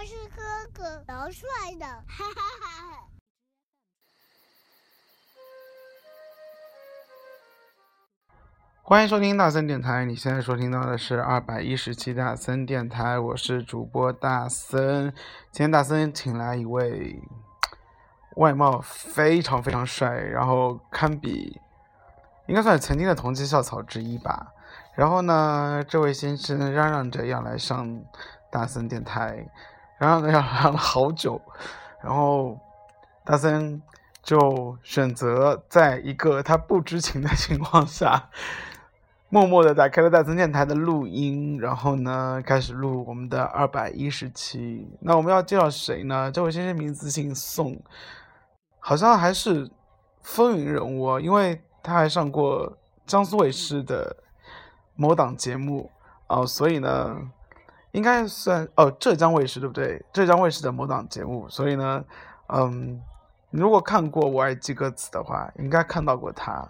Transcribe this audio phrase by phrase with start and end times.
[0.00, 0.42] 他是哥
[0.72, 1.46] 哥，老帅
[1.78, 3.06] 的，哈哈哈！
[8.80, 15.12] 欢迎收听大森电台，你现在收听到的是二百一十期大森电台，我是主播大森。
[15.52, 17.22] 今天大森请来一位
[18.36, 21.60] 外貌非常非常帅，然后堪比
[22.46, 24.54] 应该算是曾经的同期校草之一吧。
[24.94, 28.02] 然后呢，这位先生嚷嚷着要来上
[28.50, 29.46] 大森电台，
[30.00, 31.40] 嚷嚷着要嚷了好久，
[32.02, 32.58] 然后
[33.22, 33.80] 大森
[34.22, 38.30] 就选择在一个他不知情的情况下。
[39.32, 44.88] 默默的打开了大森电台的录音，然后呢，开始录我们的二百一十期。
[45.02, 46.32] 那我们要介绍谁呢？
[46.32, 47.80] 这位先生名字姓宋，
[48.80, 49.70] 好像还是
[50.20, 52.76] 风云人物，因为他还上过
[53.06, 54.16] 江苏卫视的
[54.96, 55.92] 某档节目
[56.26, 57.16] 哦，所以呢，
[57.92, 60.04] 应该算哦浙江卫视对不对？
[60.12, 62.04] 浙江卫视的某档节目，所以呢，
[62.48, 63.00] 嗯，
[63.50, 66.66] 如果看过《我爱记歌词》的话，应该看到过他。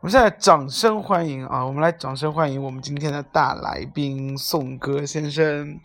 [0.00, 1.64] 我们现在掌声欢迎啊！
[1.64, 5.80] 我们来掌声欢迎我们今天的大来宾宋歌先生。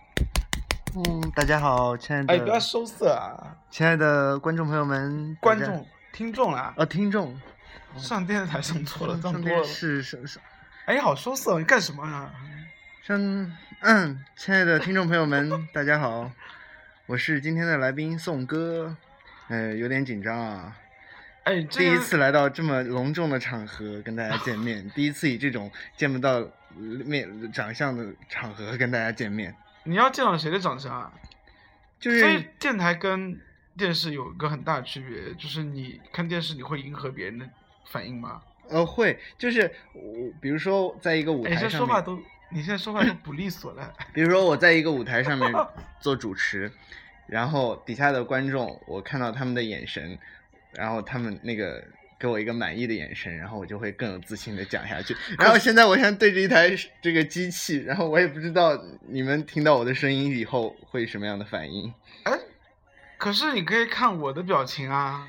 [0.95, 3.55] 嗯，大家好，亲爱的，哎，不要收色啊！
[3.71, 7.35] 亲爱的观众朋友们，观众、听众啦，呃，听众，
[7.95, 9.63] 上电视台上错了，上多了。
[9.63, 10.39] 是是是。
[10.85, 12.29] 哎，好收色，你干什么啊？
[13.01, 13.17] 上，
[13.79, 16.31] 嗯，亲爱的听众朋友们，大家好，
[17.07, 18.95] 我是今天的来宾宋哥，
[19.47, 20.77] 呃，有点紧张啊。
[21.45, 29.55] 哎，第一次来到这么隆重的场合跟大家见面，第一次以这种见不到面长相的场合跟大家见面。
[29.83, 31.11] 你要见到谁的长相啊？
[31.99, 33.35] 就是所以电台跟
[33.75, 37.49] 电视有一个很大的区别，就是你看电视你会迎合别人的
[37.89, 38.43] 反应吗？
[38.69, 39.63] 呃，会，就是
[39.95, 43.93] 我比如说在一个舞台上，你现在说话都你现在说话就不利索了。
[44.13, 45.51] 比如说我在一个舞台上面
[45.99, 46.71] 做主持，
[47.27, 50.17] 然后底下的观众我看到他们的眼神。
[50.73, 51.83] 然后他们那个
[52.17, 55.13] 给我一个满意的眼神，然后我就会更有自信的讲下去。
[55.37, 61.93] 然后现在我现在对着一台这个机器，然后我也不知道你们听到我的声音以后会什么样的反应。
[62.23, 62.39] 哎，
[63.17, 65.27] 可是你可以看我的表情啊！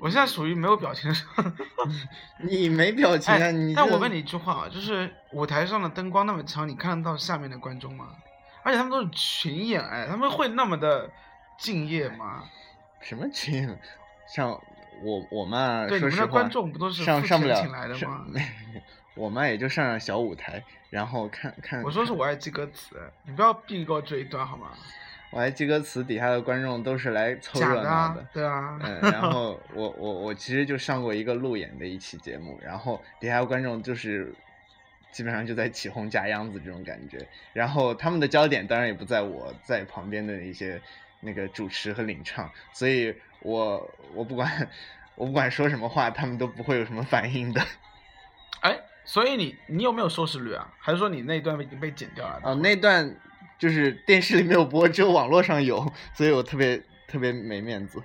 [0.00, 1.16] 我现在属于没有表情的。
[2.42, 3.50] 你没表情啊？
[3.50, 3.74] 你？
[3.74, 8.08] 但我问你一句话啊，就是舞台上的灯光那么强，你看得到下面的观众吗？
[8.62, 11.10] 而且他们都是群演，哎，他们会那么的
[11.58, 12.44] 敬业吗？
[13.00, 13.80] 什么群演？
[14.26, 14.60] 像。
[15.02, 16.48] 我我嘛，说实话，
[17.04, 17.56] 上上不了，
[17.98, 18.26] 上
[19.16, 21.82] 我嘛也就上上小舞台，然后看看。
[21.82, 24.68] 我说是我爱记歌词，你不要避过这一段好吗？
[25.34, 28.78] 我还记歌词，底下的观众都是来凑热闹的，对啊。
[28.80, 34.32] 嗯， 然后我我我其实就上过一个路演的一期节目，然后底下观众就是
[35.10, 40.80] 基本上就在起哄架秧子这种感觉，然后他们的焦点当然也不在我在旁边的一些
[41.18, 43.14] 那个主持和领唱，所以。
[43.40, 44.66] 我我不管，
[45.16, 47.60] 我不管说什么话，他们都不会有什么反应的。
[48.60, 50.66] 哎，所以你你有没有收视率啊？
[50.78, 52.40] 还是说你那段已经被剪掉了？
[52.42, 53.14] 哦，那段
[53.58, 58.02] 就是电视里没有播，只有网络上有，所以我特别特别没面子。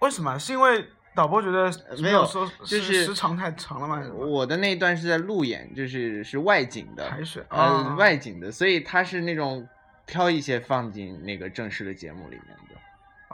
[0.00, 0.38] 为什么？
[0.38, 0.84] 是因为
[1.14, 1.72] 导播觉得
[2.02, 4.02] 没有说就是时长太长了吗？
[4.14, 9.66] 我的那一段是在路演，就是是外景的，海水呃外景的，所以他是那种
[10.06, 12.74] 挑一些放进那个正式的节目里面的。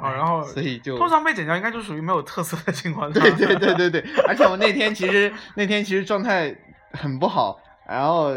[0.01, 3.11] 啊，然后所以就通常被剪掉，应该就属于没有特色的情况。
[3.13, 6.55] 对对对对对，而且我那天其实那天其实状态
[6.93, 8.35] 很不好，然后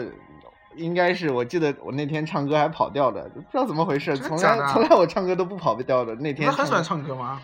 [0.75, 6.15] 应该是我记得我那天唱歌还跑调的，不知道怎么回事，从来从来我唱歌都不跑调的。
[6.15, 7.41] 那天很喜欢唱歌吗？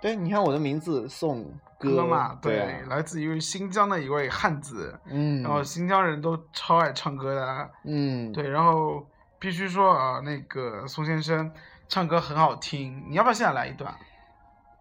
[0.00, 1.44] 对，你看我的名字宋
[1.78, 9.06] 歌嘛，对，来自于新疆的一位汉子，嗯，然后新疆人都超爱唱歌的，嗯，对，然后
[9.38, 11.50] 必须说啊，那个宋先生。
[11.86, 13.94] 唱歌很好听，你要不要现在来一段？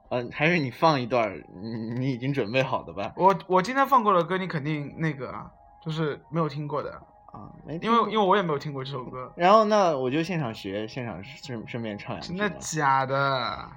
[0.09, 1.37] 嗯，还是你放一段？
[1.61, 3.11] 你你已经准备好的吧？
[3.17, 5.51] 我我今天放过的歌，你肯定那个啊，
[5.85, 6.99] 就是没有听过的
[7.33, 9.33] 啊，没因为因为我也没有听过这首歌。
[9.35, 12.29] 然后那我就现场学，现场顺顺便唱两句。
[12.29, 13.69] 真的假的？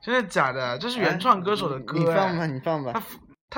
[0.00, 0.78] 真的假的？
[0.78, 2.92] 这是原创歌手的歌，你放吧，你放吧。
[2.92, 3.02] 他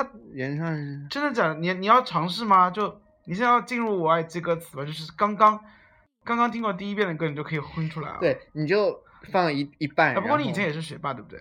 [0.05, 0.73] 他原创
[1.08, 1.55] 真的假的？
[1.55, 2.70] 你你要尝试吗？
[2.70, 5.61] 就你现在要进入我爱记歌词吧，就是刚刚
[6.25, 8.19] 刚刚听过第一遍的歌，你就可以哼出来了。
[8.20, 8.99] 对，你就。
[9.31, 11.38] 放一一半，不过你以前也是学霸，对不对？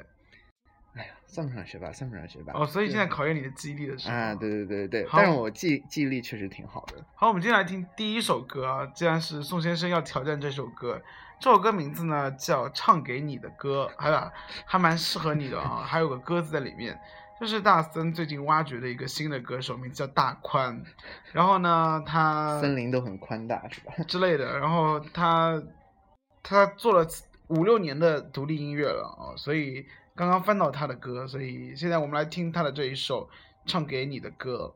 [1.32, 2.54] 算不上学霸，算不上学霸。
[2.54, 4.16] 哦，所以现在考验你的记忆力的时候。
[4.16, 5.10] 啊，对对对对对。
[5.14, 6.96] 但是我记记忆力确实挺好的。
[7.14, 11.00] 好，我们今天来听第一首歌啊，既然是宋先生要挑战这首歌，
[11.40, 14.32] 这首歌名字呢叫《唱给你的歌》，还有
[14.66, 17.00] 还蛮适合你的啊，还有个歌字在里面。
[17.40, 20.84] 这是大森最近挖掘的一个新的歌手，名字叫大宽。
[21.32, 23.94] 然后呢，他 森林都很宽大，是吧？
[24.08, 24.60] 之类的。
[24.60, 25.62] 然后他
[26.44, 27.08] 他做了
[27.48, 29.86] 五六年的独立音乐了啊，所以
[30.20, 33.26] 刚刚翻到他的歌，所以现在我们来听他的这一首
[33.66, 34.76] 《唱给你的歌》。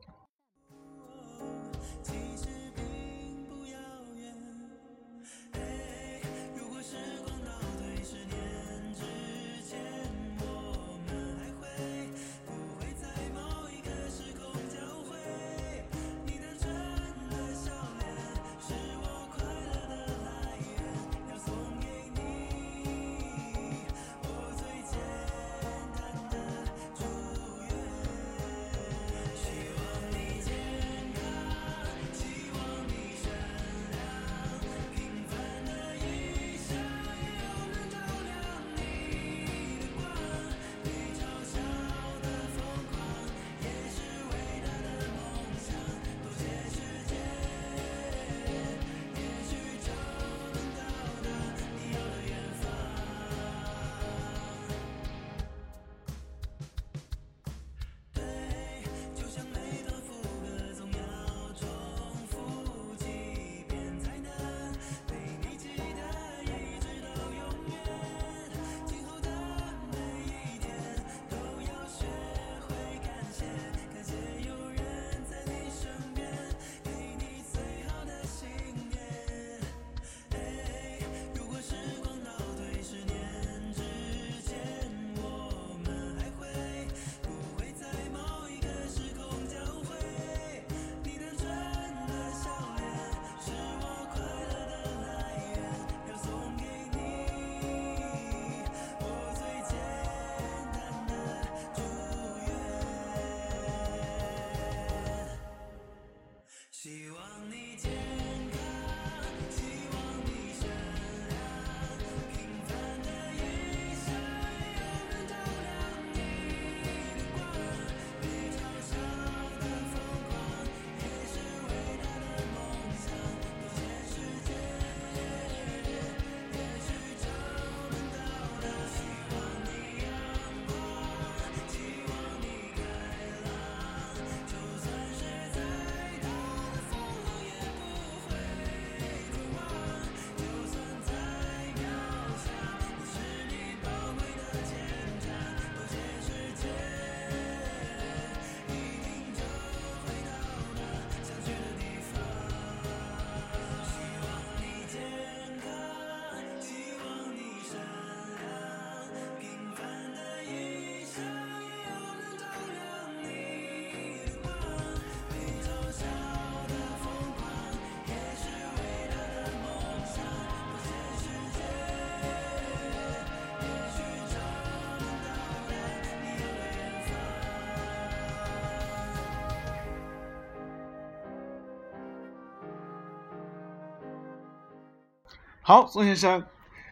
[185.66, 186.44] 好，宋先生，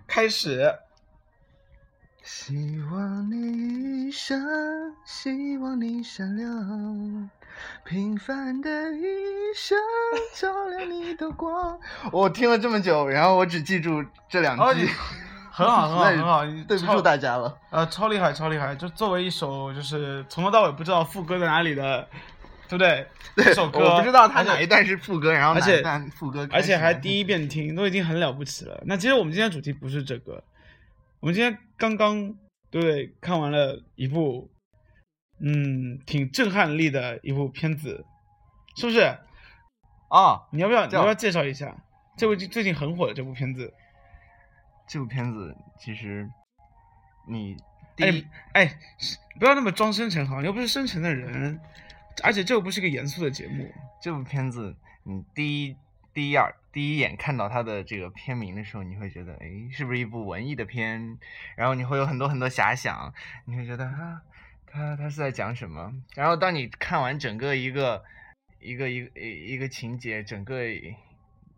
[0.07, 0.75] 开始。
[2.23, 4.41] 希望你一生，
[5.05, 7.29] 希望你善良，
[7.85, 9.05] 平凡的一
[9.55, 9.79] 生
[10.35, 11.79] 照亮你的光。
[12.11, 14.89] 我听了这么久，然后我只记住这两句，
[15.51, 17.55] 很好，很好，很好， 对不住大家了。
[17.69, 18.75] 呃，超厉害，超厉害！
[18.75, 22.09] 就作为一首就是从头到尾不知道副歌在哪里的，
[22.77, 23.45] 对不对？
[23.45, 28.83] 对，一首歌我不知道他哪一段是副歌，然后哪而且一段副歌，而且还第一遍听，都已经很了不起了。
[28.87, 30.43] 那其实我们今天主题不是这个，
[31.21, 32.35] 我们今天刚刚
[32.71, 34.51] 对看完了一部，
[35.39, 38.07] 嗯，挺震撼力的一部片子，
[38.77, 39.01] 是不是？
[40.09, 41.77] 啊，你要不要你要不要介绍一下
[42.17, 43.73] 这部最近很火的这部片子？
[44.89, 46.29] 这部片子其实
[47.27, 47.57] 你
[47.97, 51.59] 第哎一哎，是不要那么装深沉好，你又不是深沉的人，
[52.23, 53.73] 而且这又不是个严肃的节目。
[54.01, 55.77] 这部片子，你第一
[56.13, 56.43] 第一眼
[56.73, 61.19] 第一眼看到它的这个片名的时候，你会觉得，哎，是不是一部文艺的片？
[61.57, 63.15] 然后你会有很多很多遐想，
[63.45, 64.23] 你会觉得啊，
[64.67, 65.93] 他他是在讲什么？
[66.15, 68.03] 然后当你看完整个一个
[68.59, 70.61] 一个一个一一个情节，整个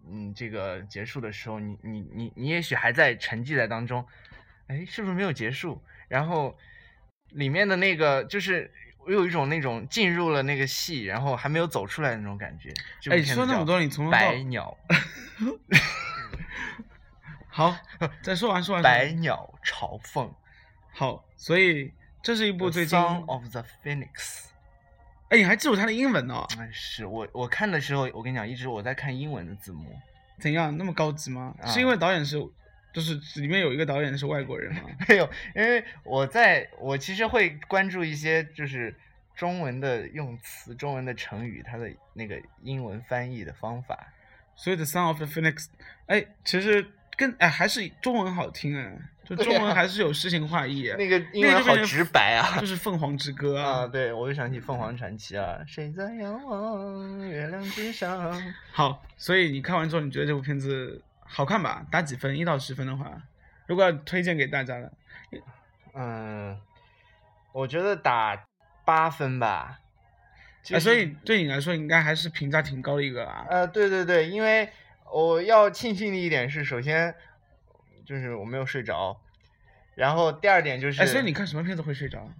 [0.06, 4.06] 嗯这个结束的时候，你你你你也许还在沉寂在当中，
[4.66, 5.82] 哎，是不是没有结束？
[6.08, 6.56] 然后
[7.30, 8.70] 里面的那个就是。
[9.06, 12.72] 我有一种那种进入了那个戏，然后还没有走出来的那种感觉。
[13.10, 14.76] 哎，说那么多，你从头到百鸟，
[17.48, 17.76] 好，
[18.22, 18.82] 再说完说完。
[18.82, 20.32] 百鸟朝凤。
[20.92, 21.92] 好，所以
[22.22, 24.46] 这是一部最近，Song of the Phoenix。
[25.28, 29.98] 哎，你还记住它的英文呢、哎，是我我看的时候，我跟你讲，一直我在看英文的字幕。
[30.38, 31.54] 怎样那么高级吗？
[31.62, 32.36] 啊是因为导演是，
[32.94, 34.82] 就是里面有一个导演是外国人吗？
[35.06, 38.94] 没有，因为我在我其实会关注一些就是
[39.34, 43.98] 中文的用词、中文的成语，它的那个英文翻译的方法。
[44.54, 45.54] 所以《The Sound of the Phoenix》，
[46.06, 46.86] 哎，其实
[47.16, 50.88] 跟哎还是中文好听哎，就中文啊还是有诗情画意。
[50.96, 52.60] 那个英文好直白啊！
[52.60, 58.40] 就是《凤凰之歌》啊，对，我就想起凤凰传奇啊，谁在仰望月亮之上？
[58.70, 61.02] 好，所以你看完之后，你觉得这部片子
[61.34, 61.84] 好看吧？
[61.90, 62.38] 打几分？
[62.38, 63.20] 一到十分的话，
[63.66, 64.92] 如果要推荐给大家的，
[65.92, 66.56] 嗯，
[67.50, 68.46] 我觉得打
[68.84, 69.80] 八分吧。
[70.62, 73.44] 就哎，是所以对你来说，应该还是评价挺高的一个啊。
[73.50, 74.70] 呃，对对对，因为
[75.12, 77.12] 我要庆幸的一点是，首先
[78.06, 79.20] 就是我没有睡着，
[79.96, 82.30] 然后第二点就是，哎，所以你看什么片子会睡着？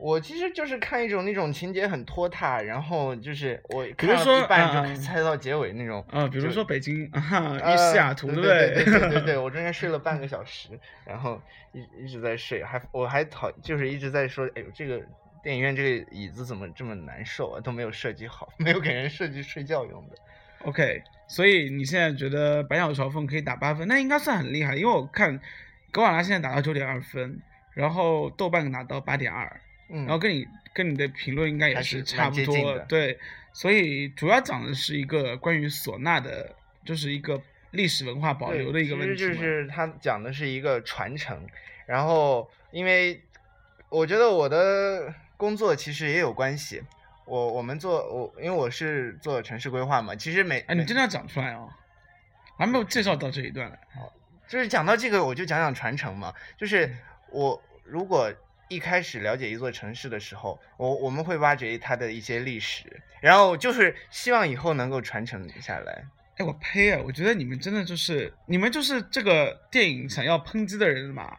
[0.00, 6.04] 我其实就是看一种那种情节很拖沓，然后就是我比看到如说一半嗯就猜到结尾那种。
[6.10, 10.70] 啊，比如说北京啊，呃与西雅图，对不对对对对对对，我中间睡了半个 小时，
[11.04, 11.40] 然后
[11.72, 15.00] 一一直在睡，还我还讨就是一直在说，哎呦这个
[15.42, 20.16] 电影院这个椅子怎么这么难受啊，都没有设计好，没有给人设计睡觉用的。
[20.64, 25.40] OK，所以你现在觉得《百鸟朝凤》可以打八分，那应该算很厉害，因为我看
[25.90, 27.40] 格瓦拉现在打到九点二分，
[27.72, 33.18] 然后豆瓣拿到八点二，嗯，然后跟你跟你的评论应该也是差不多对，
[33.52, 36.54] 所以主要讲的是一个关于唢呐的，
[36.84, 37.40] 就是一个
[37.72, 41.46] 历史文化保留的一个问题其实就是他讲的是一个传承，
[41.86, 43.20] 然后因为
[43.88, 46.82] 我觉得我的工作其实也有关系，
[47.24, 51.68] 我我们做我因为我是做城市规划嘛，其实每哎，你真的要讲出来哦，
[52.56, 53.78] 还没有介绍到这一段来。
[54.48, 56.34] 就是讲到这个，我就讲讲传承嘛。
[56.58, 56.92] 就是
[57.30, 58.32] 我如果
[58.70, 62.84] 一开始了解一座城市的时候，我我们会挖掘它的一些历史，
[63.20, 66.04] 然后就是希望以后能够传承下来。
[66.36, 67.02] 哎，我呸啊！
[67.04, 71.36] 我觉得你们真的就是你们就是这个电影想要抨击的人嘛，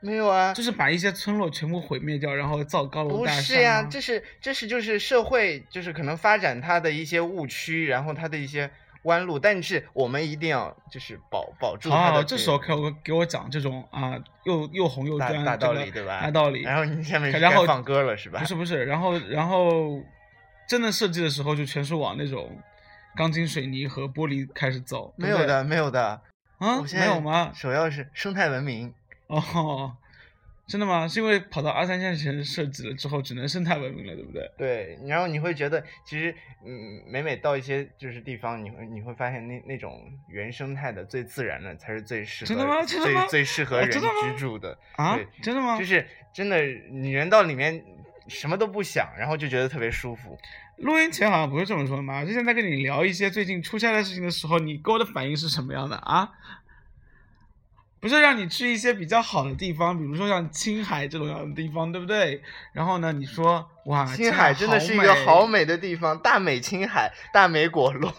[0.00, 8.70] 没有啊，就是把一些村落全部毁灭掉，然后造高楼不大厦是呀、吗这是这是就是社会就是可能发展它的一些误区，然后它的一些
[9.04, 16.20] 弯路，但是我们一定要就是保保住好好，的这时候给我给我讲这种啊，又又红又大专大道理对吧？
[16.22, 16.62] 大道理。
[16.62, 18.40] 然后你下面是然后该放歌了是吧？
[18.40, 20.02] 不是不是，然后然后
[20.68, 22.50] 真的设计的时候就全是往那种
[23.16, 26.20] 钢筋水泥和玻璃开始走，没有的没有的，
[26.58, 27.52] 啊没有吗？
[27.54, 28.92] 首要是生态文明。
[29.26, 29.96] 哦，
[30.66, 31.06] 真的吗？
[31.06, 34.50] 是因为跑到二三线城市设计了之后，只能生态文明了，对不对？
[34.56, 44.78] 对，然后你会觉得，其实，嗯，每每到一些就是地方，你会你会发现那那种原生态的、最自然的，才是最适合真的吗真的吗最最适合人居住的。
[44.96, 45.78] 啊，真的吗？
[45.78, 46.58] 就是 真的，
[46.90, 47.84] 你人到里面
[48.28, 50.38] 什么都不想，然后就觉得特别舒服。
[50.78, 52.24] 录音前好像不是这么说的嘛？
[52.24, 56.28] 之前在跟你聊一些最近出差的事情的时候，你给我的反应是什么样的啊？
[58.04, 62.42] 不是让你去一些比较好的地方，比如说像青海这种样的地方，对不对？
[62.74, 68.12] 然后呢，你说哇，青海真的是一个好美的地方，大美青海，大美果洛，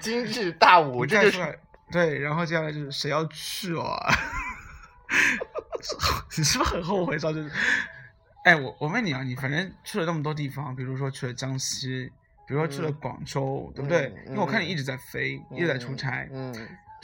[0.00, 1.56] 精致大武，这就是
[1.92, 3.96] 对，然后接下来就是谁要去哦？
[6.36, 7.48] 你是不是很后悔就是？
[8.44, 12.10] 哎，我我问你啊，你反正去了那么多地方，比如说去了江西，
[12.48, 14.12] 比如说去了嗯广州，对不对？
[14.26, 16.52] 嗯因为我看你嗯一直在飞，一直在出差，嗯，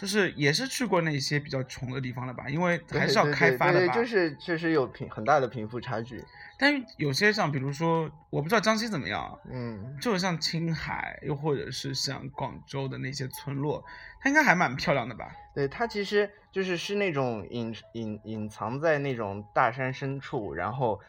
[0.00, 2.49] 就是也是去过那些比较穷的地方了吧？
[2.49, 3.92] 因为还是要开发的吧。
[3.92, 6.25] 对就是确实有贫很大的贫富差距。
[6.59, 13.85] 但是有些像比如说，我不知道江西怎么样，嗯，就是像青海，又或者是像广州的那些村落，
[14.21, 15.30] 它应该还蛮漂亮的吧？
[15.54, 21.00] 对，它其实就是是那种隐隐隐藏在那种大山深处，然后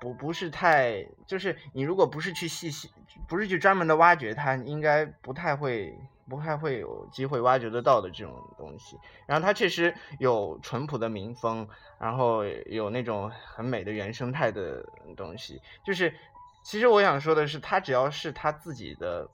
[0.00, 2.90] 不不是太，就是你如果不是去细细，
[3.26, 8.98] 不是去专门的挖掘它，应该不太会不太会有机会挖掘得到的这种东西。
[9.26, 11.68] 然后它确实有淳朴的民风，
[11.98, 14.84] 然后有那种很美的原生态的
[15.16, 15.60] 东西。
[15.84, 16.14] 就是
[16.62, 19.28] 其实我想说的是，它只要是它自己的。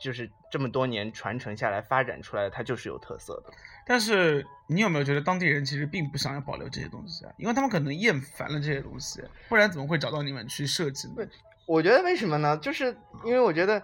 [0.00, 3.52] 就是这么多年传承下来、发展出来的，它就是有特色的。
[3.84, 7.32] 但是你有没有觉得当地人其实并不想要保留这些东西啊？
[7.36, 11.26] 因为他们可能厌烦了这些东西，不然怎么会找到你们去设计呢？
[11.66, 12.56] 我觉得为什么呢？
[12.58, 13.82] 就是因为我觉得嗯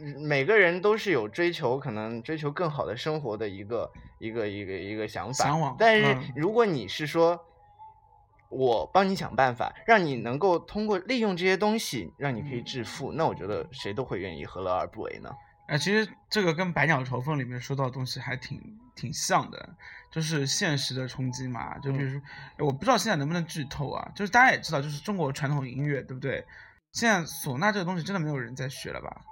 [0.00, 5.44] 每个人都是有追求，可能追求更好的生活的一个一个一个一个想法。
[5.44, 7.38] 向往但是嗯如果你是说，
[8.48, 15.30] 我帮你想办法，让你能够通过利用这些东西，让你可以致富，那我觉得谁都会愿意，何乐而不为呢？
[15.68, 18.60] 啊，其实这个跟《百鸟朝凤》里面说到的东西还挺
[18.94, 19.76] 挺像的，
[20.10, 21.78] 就是现实的冲击嘛。
[21.78, 22.20] 就比如嗯说，
[22.58, 26.44] 哎我不知道现在能不能剧透啊，就是大家也知道，就是中国传统音乐，对不对？
[26.92, 29.22] 现在唢呐这个东西真的没有人在学了吧？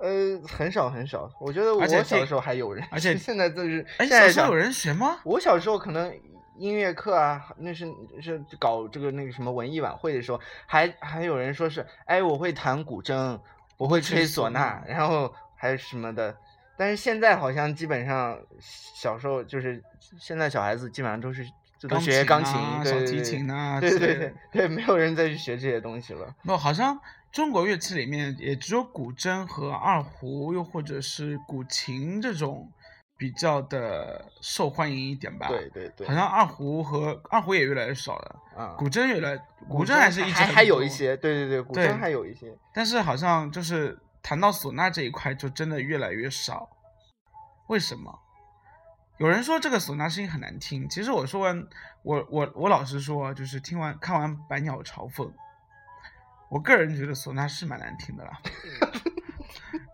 [0.00, 5.20] 呃，很少很少，我觉得我小时候还有人，而且 现在就是哎，现在想小时候有人学吗？
[5.24, 6.12] 我小时候可能
[6.56, 7.86] 音乐课啊，那是
[8.20, 13.38] 是搞这个那个什么文艺晚会的时候，还还有人说是，哎，我会弹古筝，
[13.76, 16.34] 我会吹唢呐，然后还有什么的。
[16.78, 18.38] 但是现在好像基本上
[18.94, 19.82] 小时候就是
[20.18, 21.44] 现在小孩子基本上都是
[21.78, 26.34] 就都学钢琴、啊、小提对对对琴啊，对对对对，没有人再去学这些东西了。
[26.42, 26.98] 不，好像
[27.32, 32.68] 中国乐器里面也只有古筝和二胡，又或者是古琴这种
[33.16, 35.46] 比较的受欢迎一点吧。
[35.46, 39.36] 对对对，好像二胡和二胡也越来越少了，啊，古筝越来
[39.68, 42.52] 古筝筝还是一直还还有一些，对对对，古筝还有一些。
[42.74, 46.68] 但是好像就是谈到唢呐这一块，就真的越来越少。
[47.68, 48.18] 为什么？
[49.18, 51.64] 有人说这个唢呐声音很难听，其实我说完，
[52.02, 55.28] 我我我老实说啊，就是听完看完《百鸟朝凤》，
[56.50, 58.38] 我个人觉得唢呐是蛮难听的啦。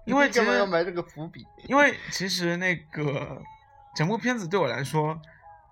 [0.06, 1.46] 因为干嘛要埋这个伏笔？
[1.68, 3.42] 因为其实那个
[3.94, 5.20] 整部片子对我来说，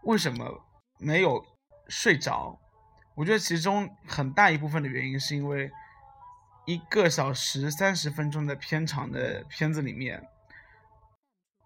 [0.03, 0.65] 为什么
[0.99, 1.45] 没有
[1.89, 2.59] 睡着？
[3.15, 5.71] 我觉得其中很大一部分的原因是因为
[6.67, 10.29] 一个小时三十分钟的片长的片子里面，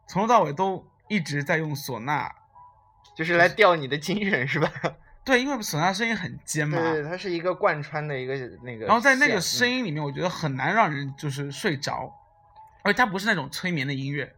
[0.08, 2.30] 从头到尾都一直在用唢呐。
[3.16, 4.70] 就是来吊你的精神是吧？
[5.24, 8.86] 对，因为唢呐声音很尖嘛，对对，它是一个贯穿的一个那个。
[8.86, 12.12] 然后在那个声音，里面，我觉得很难让人就是睡着，
[12.82, 14.32] 而且它不是那种催眠的音乐，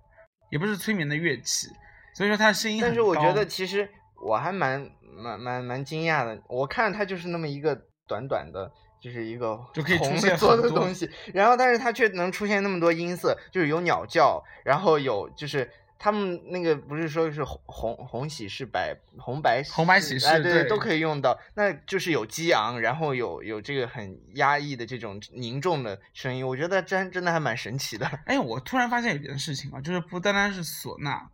[0.50, 1.68] 也不是催眠的乐器，
[2.14, 2.80] 所以说它的声音。
[2.80, 3.88] 但是我觉得其实
[4.24, 8.70] 我还蛮蛮蛮蛮惊讶的，我看它就是那么一个短短的。
[9.02, 15.70] 就是一个就可以出红现做很多的东西，然后但是它却能出现那么多音色，就是有鸟叫，然后有就是
[16.02, 28.06] 他们那个不是说是红红红喜事白红白红白喜哎事对对都可以用到，那就是有激昂，然后有有这个很压抑的这种凝重的声音，我觉得真真的还蛮神奇的。
[28.24, 31.28] 哎，我突然发现有件事情啊，就是不单单是唢呐，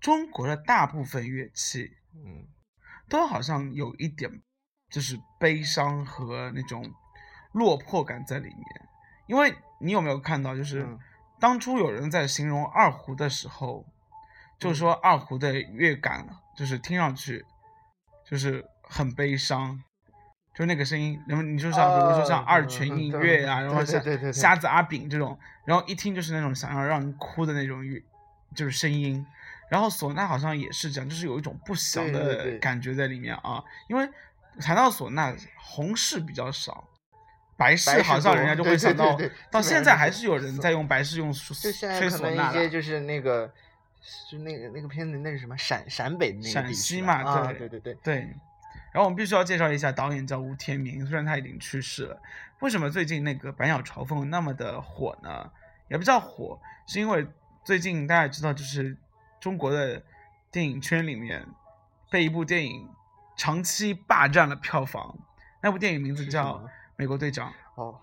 [0.00, 2.48] 中国的大部分乐器嗯，
[3.08, 4.28] 都好像有一点
[4.90, 6.90] 就是悲伤和那种
[7.52, 8.64] 落魄感在里面。
[9.28, 10.98] 因为你有没有看到，就是嗯
[11.46, 13.86] 当初有人在形容二胡的时候，
[14.58, 17.44] 就说二胡的乐感就是听上去
[18.28, 19.80] 就是很悲伤。
[20.52, 28.02] 就那个声音，然后你就像比如说像哦二泉映月呀、嗯然后像瞎子阿炳这种，然后一听就是那种想要让人哭的那种乐，
[28.56, 29.24] 就是声音。
[29.68, 33.62] 然后唢呐好像也是这样，就是有一种不祥的感觉在里面啊。
[33.86, 34.10] 因为
[34.58, 36.88] 谈到唢呐，红柿比较少，
[37.56, 42.50] 白柿白柿多好像人家就会想到，对对到现在还是有人在用白事用吹唢呐。
[42.50, 43.50] 一些就是那个，
[44.30, 48.14] 就那个那个片子那是什么陕陕北的那个陕西嘛啊，对对对对，对，
[48.92, 52.20] 然后我们必须要介绍一下导演叫吴天明，虽然他已经去世了。
[52.60, 55.50] 为什么最近那个《百鸟朝凤》那么的火呢？
[55.88, 57.26] 也不叫火，是因为
[57.64, 58.96] 最近大家也知道，就是
[59.40, 60.02] 中国的
[60.50, 61.46] 电影圈里面
[62.10, 62.88] 被一部电影
[63.36, 65.16] 长期霸占了票房，
[65.60, 67.98] 那部电影名字叫《么美国队长》，哦，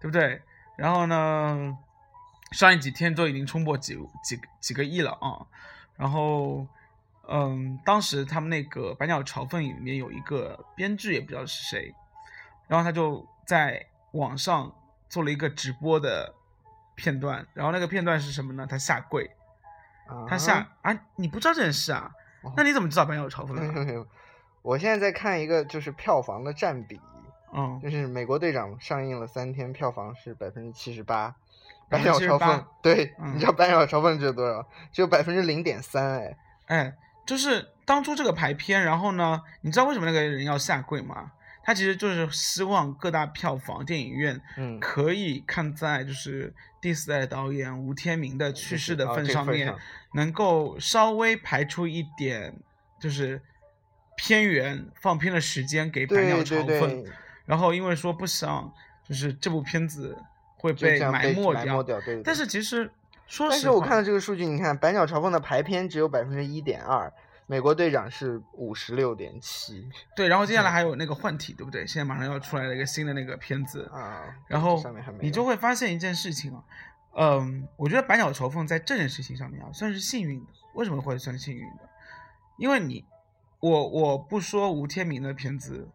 [0.00, 0.40] 对不对？
[0.76, 1.76] 然后呢，
[2.52, 5.46] 上映几天都已经冲破几几几个亿了啊。
[5.96, 6.66] 然后，
[7.28, 11.94] 嗯，当时他们那个《百鸟朝凤》里面有一个编剧，也不知道是谁，
[12.66, 14.74] 然后他就在网上
[15.08, 16.34] 做了一个直播的
[16.96, 18.66] 片段，然后那个片段是什么呢？
[18.68, 19.30] 他下跪，
[20.28, 22.10] 他下啊啊，你不知道这件事啊
[22.42, 22.52] 哦？
[22.56, 24.06] 那你怎么知道《百鸟朝凤的？
[24.62, 27.00] 我现在在看一个就是票房的占比，
[27.54, 31.34] 嗯，就是《美国队长》上映了三天，票房是百分之七十八，
[31.88, 33.34] 百78%鸟朝凤对，嗯。
[33.34, 34.66] 你知道百鸟朝凤只有多少？
[34.92, 36.36] 只有百分之零点三哎，
[36.66, 41.32] 哎，就是当初这个排片，然后呢，你知道为什么那个人要下跪吗？
[41.66, 49.74] 他其实就是希望各大票房电影院嗯，可以看在就是第四代导演吴天明的去世的哦份上面，
[50.12, 52.54] 能够稍微排出一点
[53.00, 53.40] 就是
[54.14, 57.12] 片源放片的时间给《百鸟对朝对凤》对，
[57.44, 60.16] 然后因为说不想就是这部片子
[60.56, 62.00] 会被埋没掉，对。
[62.00, 62.90] 对但是其实
[63.26, 67.06] 说实话，但是我看到这个数据，你看《百鸟朝凤》的排片只有百分之一点二，
[67.46, 71.86] 《美国队长》是五十六点七对，然后接下来嗯还有那个换体，对不对？
[71.86, 74.24] 现在马上要出来了一个新的那个片子，啊。
[74.48, 74.82] 然后
[75.20, 76.64] 你就会发现一件事情啊，
[77.16, 80.46] 嗯，我觉得百鸟朝凤在这件事情上面啊，算是幸运的。
[80.74, 81.88] 为什么会算幸运的？
[82.56, 83.04] 因为你，
[83.60, 85.88] 我我不说吴天明的片子，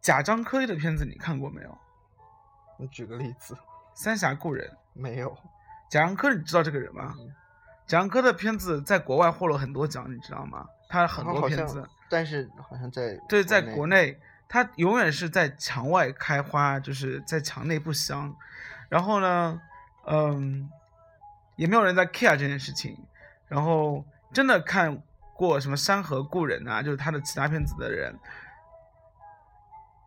[0.00, 1.78] 贾樟柯的片子你看过没有？
[2.78, 3.54] 我举个例子，
[3.94, 5.36] 《三峡故人》，没有。
[5.90, 7.14] 贾樟柯你知道这个人吗？
[7.18, 7.34] 嗯
[7.86, 10.64] 贾樟柯的片子在国外获了很多奖，你知道吗？
[10.88, 14.16] 他很多片子，但是好像在对，在国内，
[14.48, 18.32] 他永远是在墙外开花，就是在墙内不香。
[18.88, 19.60] 然后呢，
[20.06, 20.70] 嗯，
[21.56, 22.96] 也没有人在 care 这件事情。
[23.48, 25.02] 然后真的看
[25.34, 28.16] 过什么《山河故人》啊，就是他的其他片子的人，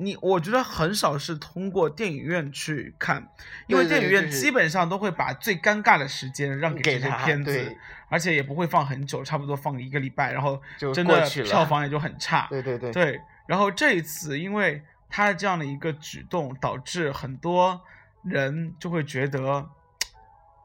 [0.03, 3.27] 你我觉得很少是通过电影院去看，
[3.67, 7.75] 因为电影院基本上都会把最尴尬的时间让给这些片子，
[8.09, 12.47] 而且也不会放很久，差不多放一个礼拜，然后就真的票房也就很差。
[12.49, 17.81] 对对对对，然后这一次因为他这样的一个举动，导致很多
[18.23, 19.69] 人就会觉得，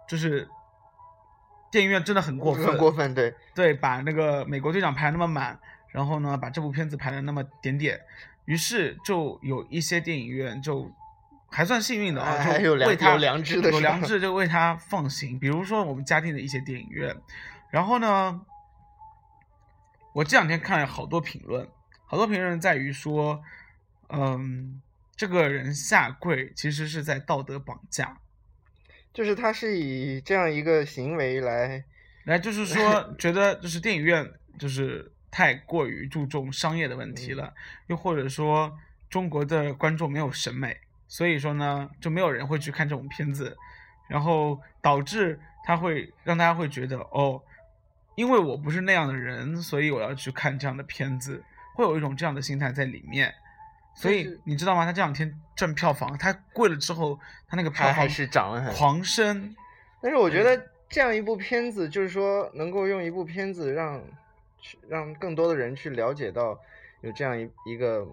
[0.08, 0.48] 就是
[1.70, 8.00] 电影院真的很过分，很过分，对对，把那个美国队长排那么满，然后呢，把这部片子排的那么点点，
[8.48, 10.90] 于是就有一些电影院就
[11.50, 15.38] 还算幸运的啊，哎就还有良为他有良知的有良知就为他放行。
[15.38, 17.14] 比如说我们嘉定的一些电影院，
[17.70, 18.40] 然后呢，
[20.14, 21.68] 我这两天看了好多评论，
[22.06, 23.42] 好多评论在于说，
[24.08, 24.80] 嗯，
[25.14, 28.16] 这个人下跪其实是在道德绑架。
[29.12, 31.84] 就是他是以这样一个行为来，
[32.24, 34.26] 来，就是说， 觉得就是电影院
[34.58, 37.52] 就是太过于注重商业的问题了，
[37.86, 38.76] 又或者说
[39.10, 43.56] 中国的观众没有审美，所以说呢，就没有人会去看这种片子，
[44.08, 47.42] 然后导致他会让大家会觉得哦，
[48.14, 53.34] 因为我不是那样的人，所以我要去看这样的片子，会有一种这样的心态在里面。
[53.94, 54.84] 所以你知道吗？
[54.84, 59.56] 他这两天赚票房，他贵了之后，他那个票房还还是涨了很狂升。
[60.00, 64.00] 但是我觉得这样一部片子，就是说能够用一部片子让
[64.60, 66.58] 去让更多的人去了解到
[67.00, 68.06] 有这样一一个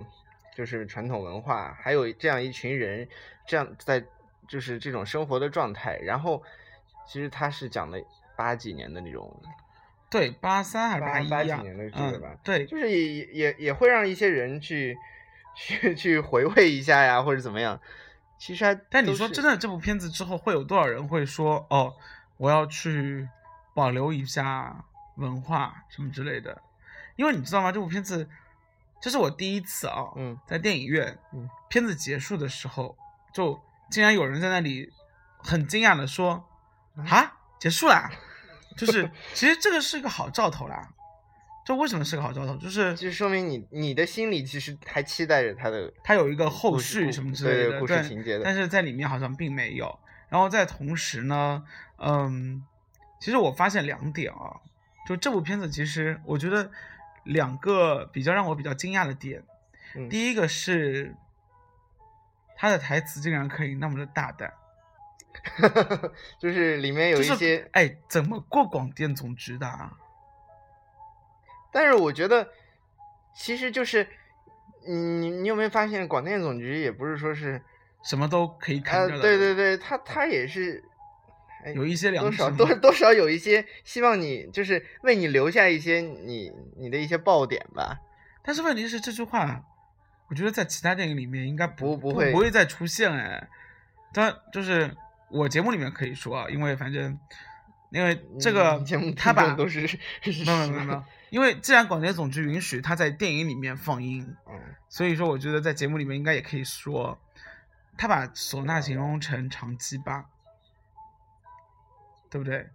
[0.56, 3.08] 就是传统文化，还有这样一群人
[3.48, 4.04] 这样在
[4.48, 5.98] 就是这种生活的状态。
[5.98, 6.42] 然后
[7.08, 8.04] 其实他是讲的
[8.36, 9.42] 八几年的那种，
[10.10, 11.30] 对，八三还是八一啊？
[11.30, 14.98] 八几年的这个嗯吧，对，就是也也也也会让一些人去
[15.56, 17.80] 去去回味一下呀，或者怎么样。
[18.38, 21.94] 其实还但你说真的，这部片子之后会有多少人会说哦，
[22.38, 23.28] 我要去
[23.74, 24.84] 保留一下
[25.18, 26.62] 文化什么之类的？
[27.16, 27.72] 因为你知道吗？
[27.72, 28.30] 这部片子
[29.02, 32.98] 这是我第一次啊，嗯在电影院，嗯片子结束的时候，
[33.34, 34.92] 就竟然有人在那里
[35.38, 36.44] 很惊讶的说
[37.10, 38.10] ：“啊，结束啦！”
[38.76, 40.90] 就是 其实这个是个好兆头啦。
[41.66, 42.56] 这为什么是个好兆头？
[42.58, 49.98] 就是就说明你你的心里其实还期待着他的它有一个后续什么之类的，故事情节的但是在里面好像并没有。
[50.30, 51.64] 然后在同时呢，
[51.98, 52.64] 嗯，
[53.20, 54.60] 其实我发现两点啊，
[55.06, 56.72] 就这部片子其实我觉得
[57.24, 59.44] 两个比较让我比较惊讶的点，
[59.96, 61.16] 嗯第一个是
[62.58, 64.54] 他的台词竟然可以那么的大胆，
[66.40, 69.94] 就是里面有就是一些，哎，怎么过广电总局的啊？
[71.72, 72.50] 但是我觉得
[73.36, 74.08] 其实就是
[74.88, 77.62] 你你有没有发现广电总局也不是说是
[78.04, 80.84] 什么都可以呃看着的，对对对，他他也是。
[81.66, 88.00] 哎有一些良多少多多少有一些希望你就是为你留下一些你你的一些爆点吧，
[88.44, 89.64] 但是问题是这句话，
[90.30, 93.50] 我觉得在其他电影里面应该不不会不会再出现哎。
[94.14, 94.96] 但就是
[95.30, 97.20] 我节目里面可以说啊，因为反正
[97.90, 99.82] 因为这个节目他把都是
[100.24, 104.54] 没有没有没有，因为既然广电总局允许他在电影里面放映，嗯，
[104.88, 107.20] 所以说我觉得在节目里面应该也可以说，
[107.98, 110.26] 他把唢呐形容成长鸡巴，
[112.36, 112.68] 对不对？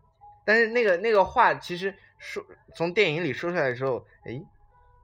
[0.47, 2.43] 但是那个那个话其实说
[2.75, 4.41] 从电影里说出来的时候，哎，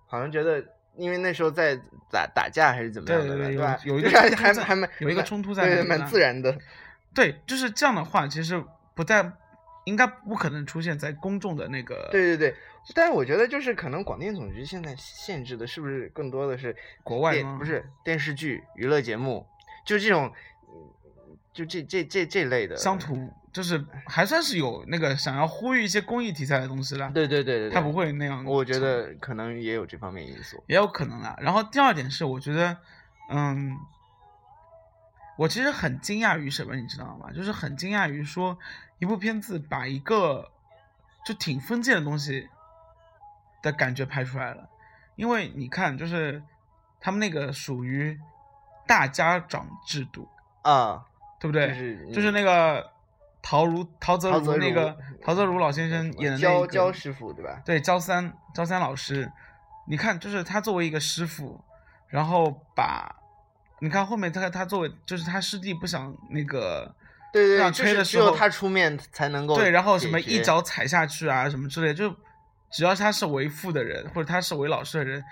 [0.07, 0.65] 好像觉得
[0.97, 1.79] 因为那时候在
[2.11, 3.79] 打打架还是怎么样对对对吧？
[3.85, 6.57] 有 有一个冲突在还还蛮有一个冲突在对蛮自然的。
[7.15, 8.65] 对，就是这样的话，其实
[8.95, 9.31] 不但
[9.85, 12.57] 应该不可能出现在公众的那个对对对，
[12.95, 19.47] 但是我觉得就是可能广电总局现在限制的是不是更多的是国外吗不是电视剧、娱乐节目，
[19.85, 20.33] 就这种，
[21.53, 22.99] 就这这这这类的乡。
[22.99, 27.09] 土，就是还算是有那个想要呼吁一些公益题材的东西啦。
[27.15, 28.45] 对对对对，他不，会那样。
[28.45, 30.63] 我觉得可能也有这方面因素。
[30.67, 31.35] 也有可能啦。
[31.41, 32.77] 然后第二点是，我觉得，
[33.31, 33.75] 嗯，
[35.39, 37.33] 我其实很惊讶于什么，你知道吗？
[37.33, 38.59] 就是很惊讶于说，
[38.99, 40.51] 一部片子把一个
[41.25, 42.51] 就挺封建的东西
[43.63, 44.69] 的感觉拍出来了。
[45.15, 46.43] 因为你看，就是
[47.01, 48.21] 他们那个属于
[48.87, 50.29] 大家长制度，
[50.61, 51.07] 啊，
[51.41, 51.69] 对不对？
[51.69, 52.93] 就是就是那个
[53.49, 57.63] 陶如陶泽如如那个陶泽如老先生演的那个焦焦师傅对吧？
[57.65, 59.31] 对，焦三焦三老师，
[59.87, 61.63] 你看，就是他作为一个师傅，
[62.09, 63.15] 然后把，
[63.79, 66.93] 你看后面他他作为就是他师弟不想那个
[67.33, 72.13] 对对，这样就是只有吹的时候他出面才能够对，然后什么一脚踩下去啊，什么之类的，就
[72.73, 75.23] 只要他是为父的人，或者他是为老师的人，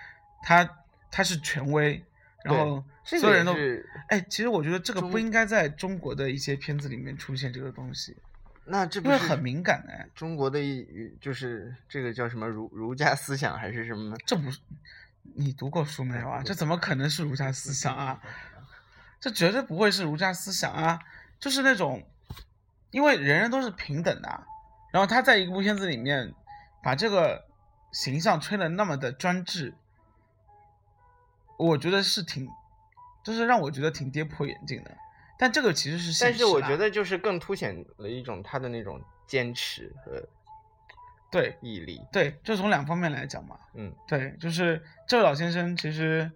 [0.45, 0.69] 他
[1.11, 2.05] 他是权威，
[2.45, 3.53] 然后所有人都
[4.09, 8.17] 哎，其实我觉得这个不应该在中国的一些片子里面出现这个东西，
[8.67, 10.87] 那这不是很敏感哎，中国的一
[11.21, 14.15] 就是这个叫什么儒儒家思想还是什么？
[14.27, 14.61] 这不是
[15.35, 16.43] 你读过书没有啊？
[16.45, 18.21] 这怎么可能是儒家思想啊？
[19.19, 21.01] 这绝对不会是儒家思想啊！
[21.41, 22.07] 就是那种，
[22.91, 24.47] 因为人人都是平等的啊，
[24.93, 26.35] 然后他在一部片子里面
[26.83, 27.43] 把这个
[27.91, 29.73] 形象吹得那么的专制，
[31.59, 32.49] 我觉得是挺，
[33.23, 34.91] 就是让我觉得挺跌破眼镜的。
[35.39, 40.23] 但这个其实是现实啊，但是我觉得就是更凸显了一种他的那种坚持和
[41.31, 42.01] 对毅力。
[42.13, 43.59] 对，就从两方面来讲嘛。
[43.75, 46.31] 嗯，对，就是这位老先生，其实，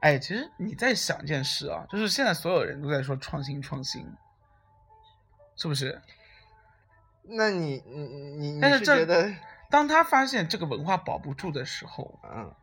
[0.00, 4.04] 哎，其实你在想一件事啊，就是现在所有人都在说创新创新，
[5.56, 6.02] 是不是？
[7.28, 9.32] 那你你你你但是这觉得
[9.70, 12.54] 当他发现这个文化保不住的时候，嗯，他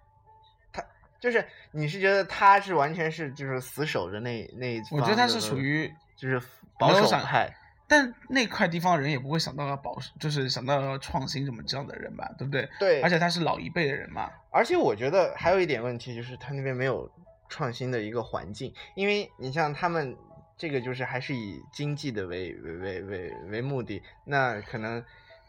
[1.24, 6.38] 就是你是觉得他是完全是就是死守着那那一方的，我觉得他是属于，就是
[6.78, 7.50] 保守想派。
[7.88, 12.68] 但那块地方人也不会想到要保，就是想到要创新什么这样的人吧，对不对？
[12.78, 17.10] 对，而且他是老一辈的人嘛，而且我觉得还有一点问题就是他那边没有
[17.48, 20.18] 创新的一个环境，因为你像他们
[20.58, 24.98] 这个就是还是以经济的为为为为为目的，那可能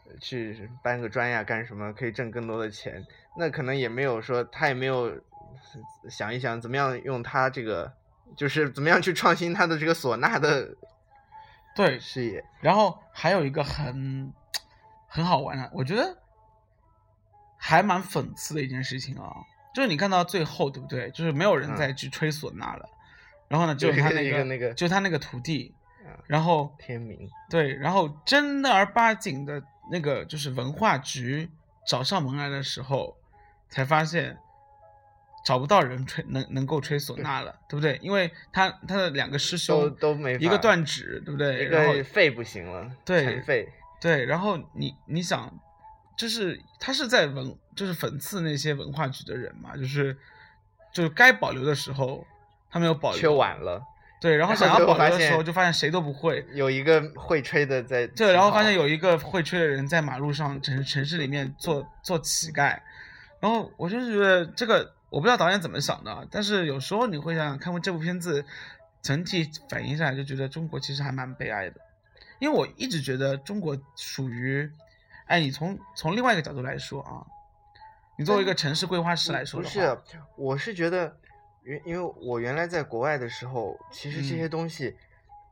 [0.07, 3.05] 呃去搬个砖呀干什么可以挣更多的钱，
[3.37, 5.21] 那可能也没有说他也没有
[6.09, 7.93] 想一想怎么样用他这个
[8.35, 10.75] 就是怎么样去创新他的这个唢呐的
[11.75, 11.99] 对。
[11.99, 12.43] 事业。
[12.61, 14.33] 然后还有一个很
[15.07, 16.17] 很好玩的，我觉得
[17.57, 19.33] 还蛮讽刺的一件事情啊，
[19.73, 21.09] 就是你看到最后，对不对？
[21.11, 22.89] 就是没有人嗯再去吹唢呐了，
[23.47, 25.73] 然后呢，就他那个个那个就他那个徒弟
[26.05, 31.49] 嗯，然后天明，对，然后正儿八经的那个就是文化局
[31.87, 33.17] 找上门来的时候，
[33.69, 34.37] 才发现
[35.45, 37.99] 找不到人吹能能够吹唢呐了，对不对？
[38.01, 41.63] 因为他他的两个师兄都没一个断指，对不对？
[41.63, 43.69] 一然后个肺不行了，对残废。
[44.01, 45.51] 对，然后你你想，
[46.17, 50.17] 就是他是在文，就是讽刺那些文化局的人嘛，就是
[50.91, 52.25] 就是该保留的时候
[52.71, 53.81] 他没有保留，缺晚了，
[54.19, 62.79] 对，然后想要保留的时候就发现谁都不会，有一个会吹的在对，然后发现有一个会吹的人在马路上城城市里面做做乞丐，
[63.39, 68.45] 然后我就觉得这个我不知道导演怎么想的，但是有时候你会想想看过这部片子
[69.01, 71.79] 整体反映下来，就觉得中国其实还蛮悲哀的，
[72.39, 74.69] 因为我一直觉得中国属于，
[75.27, 77.23] 哎，你从从另外一个角度来说啊，
[78.17, 79.97] 你作为一个城市规划师来说的不，是，
[80.35, 81.15] 我是觉得
[81.65, 84.37] 因因为我原来在国外的时候，其实这嗯。
[84.37, 84.95] 些东西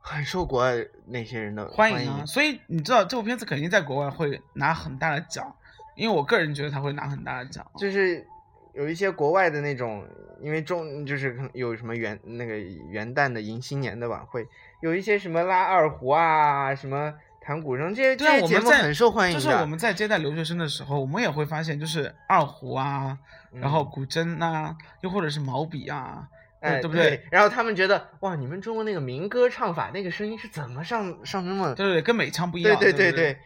[0.00, 5.56] 很受国外那些人的欢迎迎啊，所以你知道这部片子肯定在国外会拿很大的奖，
[5.96, 8.26] 因为我个人觉得他会拿很大的奖，就是
[8.74, 10.06] 有一些国外的那种，
[10.40, 14.46] 因为中就是可能有什么元那个元旦的迎新年的晚会，
[14.80, 19.42] 有一些什么拉二胡啊，什么弹古筝这些对啊，这些节目我们在很受欢迎的。
[19.42, 23.16] 就是我们在接待留学生的时候，我们也会发现，就是二胡啊，
[23.52, 26.28] 然后嗯古筝啊，又或者是毛笔啊，
[26.60, 27.22] 哎，对不对？
[27.30, 31.74] 然后他们觉得哇，你们中国那个民歌唱法，那个声音是怎么上上那么？
[31.74, 32.76] 对对对，跟美腔不一样。
[32.80, 33.36] 对不对对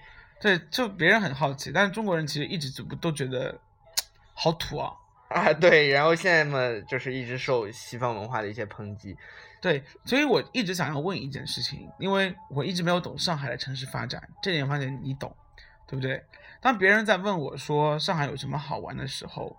[0.40, 3.58] 对，对，就别人很好奇，但是中国人其实一直都都觉得
[4.32, 4.92] 好土啊。
[5.30, 9.16] 啊对，然后现在嘛，就是一直受西方文化的一些抨击。
[9.60, 15.34] 对，所以我一直想要问一件事情，因为我一直没有懂上海的城市发展，这点发现你懂，
[15.86, 16.24] 对不对？
[16.60, 19.56] 当别人在问我说上海有什么好玩的时候，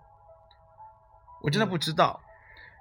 [1.42, 2.20] 我真的嗯不知道，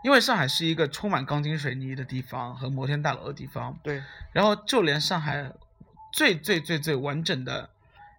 [0.03, 5.51] 因为上海是一个充满钢筋水泥的地方和摩天大楼的地方，对，然后就连上海
[6.13, 7.69] 最最最最完整的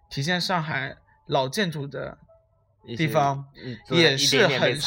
[0.09, 2.17] 体现上海老建筑的
[2.85, 3.45] 地方
[3.89, 4.77] 也是很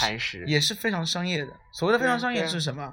[0.46, 1.52] 也是非常商业的。
[1.72, 2.92] 所谓的非常商业是什么？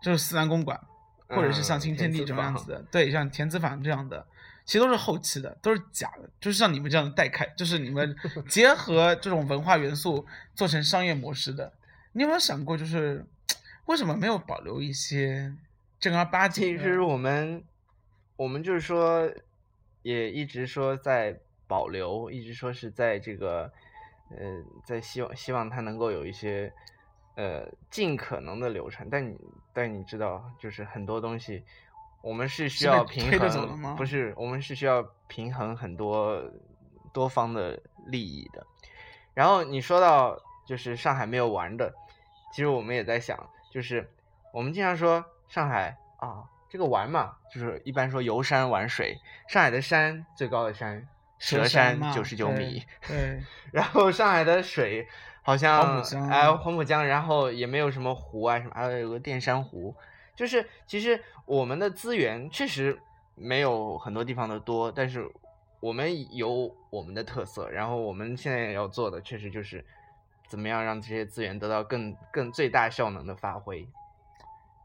[0.00, 0.80] 就是思南公馆，
[1.28, 4.24] 或者是像嗯新天地这种样子的，对，像田子坊这样的，
[4.64, 8.14] 其实都是后期的，都是假的，就是像你们这样的代开，就是你们
[8.48, 10.24] 结合这种文化元素
[10.54, 11.72] 做成商业模式的。
[12.12, 13.26] 你有没有想过，就是
[13.86, 15.52] 为什么没有保留一些
[15.98, 16.82] 正儿八经的？
[16.82, 17.64] 其实我们
[18.36, 19.28] 我们就是说，
[20.02, 23.72] 也一直说在保留，一直说是在这个
[24.30, 26.72] 呃，在希望希望它能够有一些
[27.36, 29.08] 呃尽可能的流程。
[29.10, 29.38] 但你
[29.72, 31.64] 但你知道，就是很多东西
[32.20, 36.42] 我们是需要平衡，吗不是我们是需要平衡很多
[37.12, 38.66] 多方的利益的。
[39.34, 41.94] 然后你说到就是上海没有玩的，
[42.52, 43.38] 其实我们也在想，
[43.70, 44.10] 就是
[44.52, 49.16] 我们经常说上海啊，这个玩嘛，就是一般说游山玩水。
[49.48, 55.06] 上海的山最高的山，蛇蛇山嘛九十九米，对， 然后上海的水
[55.42, 59.94] 好像黄浦江哎黄浦江，然后也没有什么湖啊什么，还有个淀山湖。
[60.34, 62.96] 就是其实我们的资源确实
[63.34, 65.28] 没有很多地方的多，但是
[65.80, 69.84] 我们有我们的特色，然后我们现在要做的确实就是
[70.48, 73.88] 怎么样让这些资源得到更更最大效能的发挥。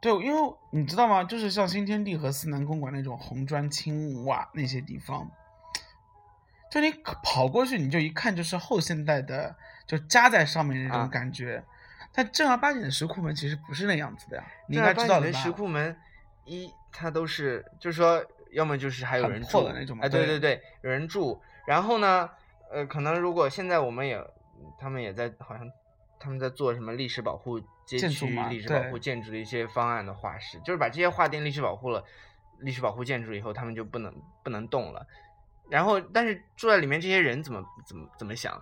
[0.01, 1.23] 对，因为你知道吗？
[1.23, 5.29] 就是像新天地和思南公馆那种红砖青瓦那些地方，
[6.73, 9.55] 就你跑过去，你就一看就是后现代的，
[9.85, 11.63] 就加在上面那啊种感觉。
[12.11, 15.95] 但正儿八经的石库门其实不是那样子的呀，你应该知道的石库门，
[16.45, 21.39] 一它都是就是说，要么就是还有人住的那种嘛哎，对对对对，有人住。
[21.67, 22.27] 然后呢，
[22.71, 24.19] 呃，可能如果现在我们也，
[24.79, 25.69] 他们也在好像
[26.19, 32.03] 他们在做什么历史保护街区、历史保护建筑的一些方案的划时，就是把这些划定历史保护了，
[32.61, 34.11] 历史保护建筑以后，他们就不能
[34.43, 35.05] 不能动了。
[35.69, 38.61] 然后，但是住在里面这些人怎么怎么怎么想？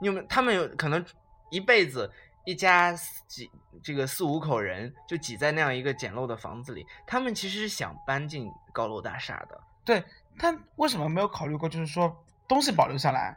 [0.00, 0.26] 你有没有？
[0.26, 1.04] 他们有可能
[1.50, 2.10] 一辈子
[2.44, 2.92] 一家
[3.26, 3.50] 几
[3.82, 9.60] 这个四五口人就挤在那样一个简陋的房子里，他们其实是想搬进高楼大厦的。
[9.84, 10.04] 对，
[10.38, 13.36] 他为什么没有考虑过，就是说东西保留下来，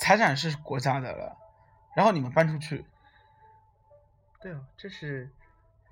[0.00, 1.36] 财产是国家的了，
[1.94, 2.84] 然后你们搬出去，
[4.40, 5.30] 对啊，这是，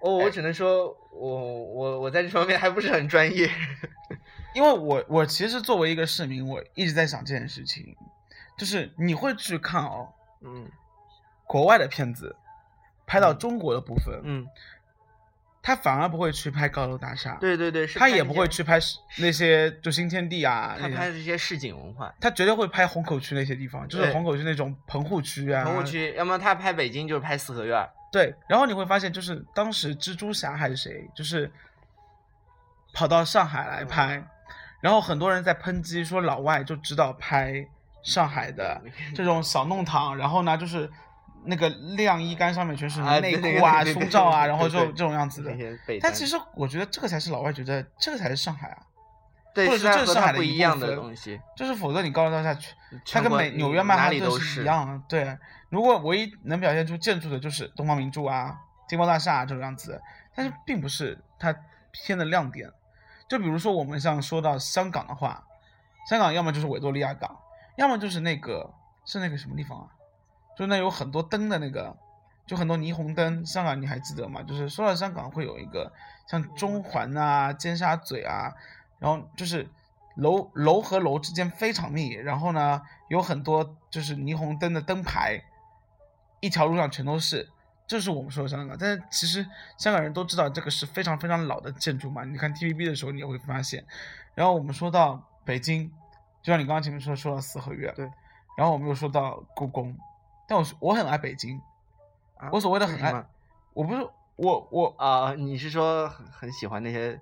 [0.00, 3.50] 哦，我只能说，我我我在这方面还不是很专业。
[4.54, 7.96] 因为我我其实作为一个市民，我一直在想这件事情，
[8.56, 10.08] 就是你会去看哦，
[10.42, 10.68] 嗯
[11.46, 12.34] 国外的片子，
[13.06, 14.46] 拍到嗯中国的部分，嗯，
[15.62, 18.78] 他反而不会去拍高楼大厦，对对对，是他也不会去拍
[19.18, 22.14] 那些就新天地啊，他拍的这些市井文化。
[22.20, 27.90] 他绝对会拍虹口区那些地方，就是虹口区那种棚户区啊，棚户区，要么他拍北京就是拍四合院儿。
[28.10, 31.50] 对，然后你会发现，就是当时蜘蛛侠还是谁，就是
[32.94, 34.26] 跑到上海来拍，
[34.80, 37.66] 然后很多人在抨击说老外就知道拍
[38.02, 38.80] 上海的
[39.14, 40.88] 这种小弄堂，然后呢就是
[41.44, 45.54] 那个晾衣杆上面全是啊内裤啊、胸罩啊，然后就这种样子的
[46.00, 48.78] 但其实我觉得这个才是老外觉得这个才是上海啊，
[49.54, 52.74] 对或者是这是上海的一不一样的东西，就是否则你高楼大厦去，
[53.10, 55.02] 它跟美纽约曼哈顿是一样的。
[55.08, 55.36] 对，
[55.70, 58.56] 如果唯一能表现出建筑的就是东方明珠啊、
[58.88, 60.00] 金茂大厦、啊、这种样子，
[60.36, 61.54] 但是并不是它
[61.90, 62.70] 片的亮点。
[63.28, 65.44] 就比如说我们像说到香港的话，
[66.08, 67.38] 香港要么就是维多利亚港，
[67.76, 68.72] 要么就是那个
[69.04, 69.88] 是那个什么地方啊？
[70.56, 71.94] 就那有很多灯的那个，
[72.46, 73.44] 就很多霓虹灯。
[73.44, 74.42] 香港你还记得吗？
[74.42, 75.92] 就是说到香港会有一个
[76.26, 78.54] 像中环啊、尖沙咀啊，
[78.98, 79.68] 然后就是
[80.16, 85.42] 楼楼和楼之间非常密，然后呢有很多就是霓虹灯的灯牌，
[86.40, 87.50] 一条路上全都是。
[87.88, 89.44] 这是我们说的香港，但是其实
[89.78, 92.22] 香港人都知道这个是非常非常老的建筑嘛。
[92.22, 93.84] 你看 TVB 的时候，你也会发现。
[94.34, 95.90] 然后我们说到北京，
[96.42, 98.04] 就像你刚刚前面说说到四合院，对。
[98.58, 99.96] 然后我们又说到故宫，
[100.46, 101.60] 但我是我很爱北京，
[102.36, 103.24] 啊我所谓的很爱
[103.72, 107.18] 我不是我我啊，你是说很很喜欢那些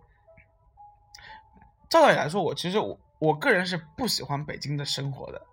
[1.89, 5.47] 照道理来说，我其实我我个人是不喜欢北京的生活的，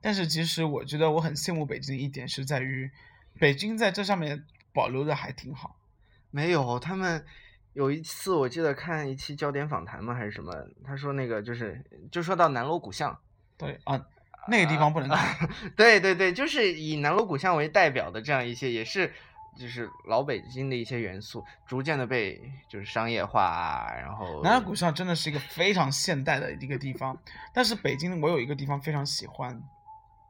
[0.00, 2.90] 但是其实我觉得我很羡慕北京的一点是在于，
[3.38, 4.44] 北京在这上面
[4.76, 5.74] 保留的还挺好。
[6.30, 7.24] 没有，他们
[7.72, 13.18] 有一次我记得看一期焦点访谈嘛还是什么，他说那个就是就说到南锣鼓巷，
[13.56, 14.06] 对啊，
[14.46, 15.48] 那个地方不能看。
[15.74, 19.10] 对对对，就是以南锣鼓巷为代表的这样一些，也是
[19.58, 27.16] 就是老北京的一些元素，逐渐的被就是商业化啊，然后南锣鼓巷真的是一个非常现代的一个地方，
[27.54, 29.58] 但是北京我有一个地方非常喜欢，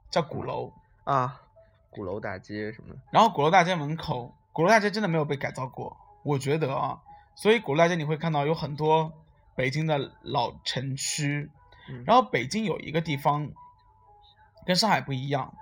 [0.09, 0.73] 叫鼓楼。
[1.05, 1.41] 啊，
[1.97, 7.01] 鼓楼大街什么的，然后鼓楼大街门口，鼓楼大街真的没有被改造过，我觉得啊，
[7.35, 9.11] 所以鼓楼大街你会看到有很多
[9.55, 11.51] 北京的老城区，
[11.89, 13.51] 嗯然后北京有一个地方
[14.67, 15.55] 跟上海不一样，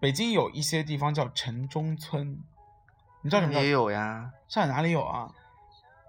[0.00, 2.42] 北京有一些地方叫城中村，
[3.22, 3.70] 你知道什么叫也？
[3.70, 4.32] 有呀。
[4.48, 5.30] 上海哪里有啊？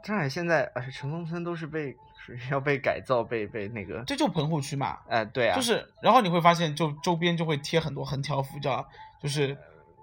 [0.04, 8.88] 上海现在呃城中村都是被是要被改造，被被那个，这就棚户区嘛，哎、对啊，就是，然后你会发现就周边就会贴很多横条幅，叫
[9.22, 9.54] 就是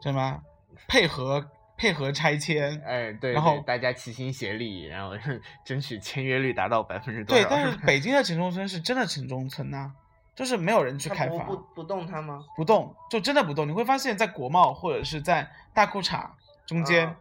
[0.01, 0.43] 叫什么
[0.89, 5.17] 配合配合拆迁，哎，对，然后大家齐心协力，然后
[5.65, 9.93] 争取签约率达到百分之多少？，对但是北京的城中村是真的城中村呐、
[10.35, 12.45] 就是没有人去开发，不不不动它吗？
[12.57, 13.67] 不动，就真的不动。
[13.67, 16.29] 你会发现在国贸或者是在大裤衩
[16.67, 17.17] 中间，啊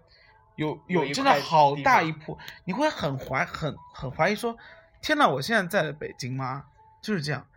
[0.56, 4.56] 有有真的好大一铺，你会很怀很很怀疑说，
[5.02, 6.66] 天呐，我现在在北京吗？
[7.02, 7.48] 就是这样，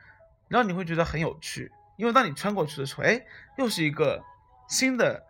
[0.48, 3.20] 然后你会觉得很有趣，因为当你穿过去的时候，哎，
[3.56, 4.22] 又是一个
[4.68, 5.24] 新的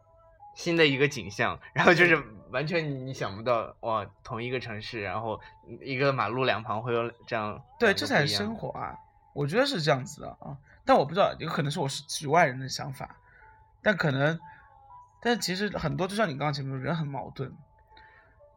[0.55, 5.41] 新的一个景象，然后就是完全你你想不到哇，同一个城市，然后
[5.83, 8.97] 一个马路两旁会有这样对，这才是生活啊！
[9.35, 13.17] 我觉得是这样子的啊，但我不知道，有可能是我是局外人的想法，
[13.83, 14.39] 但可能，
[15.21, 17.53] 但其实很多就像你刚刚前面说，人很矛盾，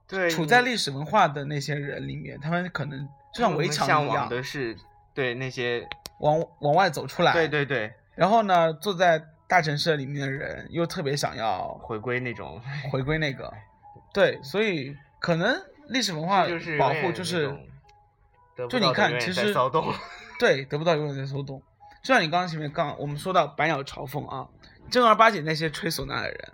[0.08, 4.78] 对处在历史文化的那些人里面，他们可能就像围墙一样，的是
[5.14, 5.86] 对那些
[6.20, 13.52] 往往外走出来，对对对然后呢，坐在大城市里面的人又特别想要回归那种 回归那个，
[14.14, 17.50] 对，所以可能历史文化就是保护就是
[18.70, 19.52] 就你看其实
[20.40, 21.62] 对得不到永远在骚动。
[22.02, 24.48] 就像你刚刚前面刚我们说到百鸟朝凤啊，
[24.90, 26.54] 正儿八经那些吹唢呐的人，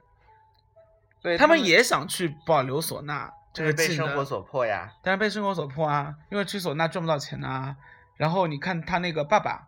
[1.22, 4.92] 对他们也想去保留唢呐这就是个技能，被生活所迫呀。
[5.04, 7.76] 但是被生活所迫啊，因为吹唢呐赚不到钱呐、
[8.18, 9.68] 然后你看他那个爸爸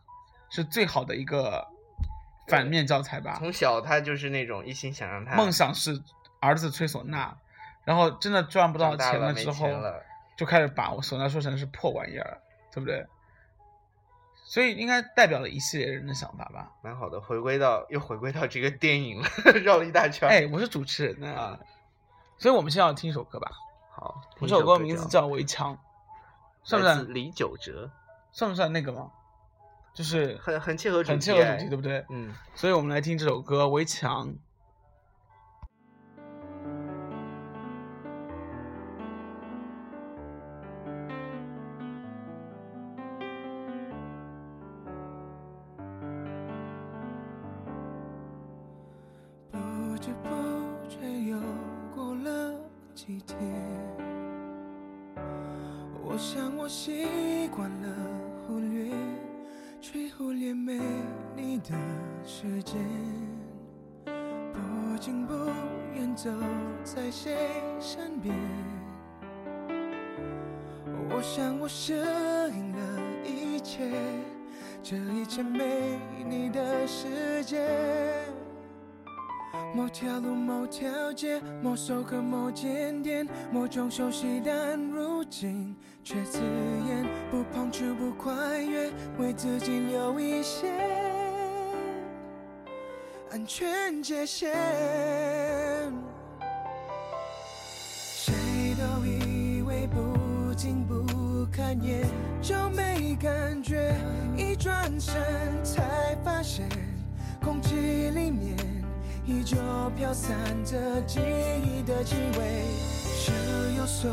[0.49, 1.67] 是最好的一个
[2.47, 6.01] 反面教材吧，从小他就是那种一心想让他梦想是
[6.39, 7.35] 儿子吹唢呐，
[7.83, 9.67] 然后真的赚不到钱了之后，
[10.37, 12.39] 就开始把我唢呐说成是破玩意儿，
[12.73, 13.05] 对不对？
[14.45, 16.71] 所以应该代表了一系列人的想法吧。
[16.81, 19.27] 蛮好的，回归到又回归到这个电影了，
[19.61, 20.29] 绕了一大圈。
[20.29, 21.59] 哎，我是主持人呢，啊
[22.37, 23.51] 所以我们先要听一首歌吧。
[23.91, 25.73] 好，这首歌名字叫叫《围墙》，
[26.63, 27.13] 算不算？
[27.13, 27.89] 李玖哲，
[28.31, 29.11] 算不算那个吗？
[29.97, 32.05] 就是很很切合主题，很切合主哎题，对不对？
[32.09, 34.27] 嗯，所以我们来听这首歌《围墙》。
[83.97, 86.37] 熟悉，但如今却刺
[86.87, 87.03] 眼。
[87.31, 90.71] 不碰触，不跨越，为自己留一些
[93.31, 94.53] 安全界限。
[97.89, 98.35] 谁
[98.75, 102.05] 都以为不近不看也
[102.39, 103.95] 就没感觉，
[104.37, 105.15] 一转身
[105.63, 106.69] 才发现，
[107.43, 107.73] 空气
[108.11, 108.55] 里面
[109.25, 109.57] 依旧
[109.97, 112.96] 飘散着记忆的气味。
[113.27, 113.33] 是
[113.77, 114.09] 有所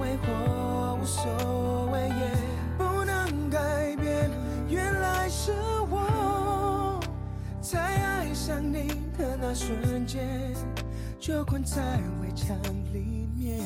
[0.00, 2.28] 谓或无所谓，也
[2.76, 4.28] 不能改变。
[4.68, 5.52] 原来是
[5.88, 6.98] 我
[7.60, 10.52] 在爱上你的那瞬间，
[11.20, 12.56] 就困在围墙
[12.92, 13.60] 里面。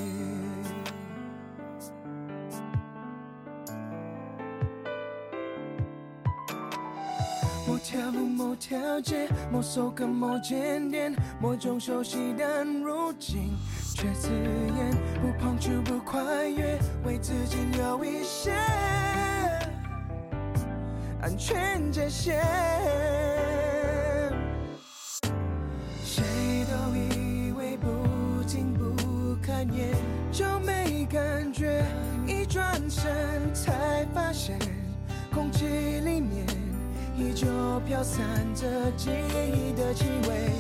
[7.66, 13.56] 某条路，某条街，某首歌，某间店，某种熟悉，但如今
[13.94, 14.90] 却刺眼。
[15.20, 18.52] 不碰触，不跨越，为自己留一些
[21.20, 22.42] 安全界限。
[26.02, 26.24] 谁
[26.64, 29.94] 都以为不近不看眼
[30.32, 31.84] 就没感觉，
[32.26, 34.58] 一转身才发现，
[35.32, 36.44] 空气里面
[37.16, 37.46] 依旧
[37.86, 38.20] 飘散
[38.54, 38.66] 着
[38.96, 40.50] 记忆的气味。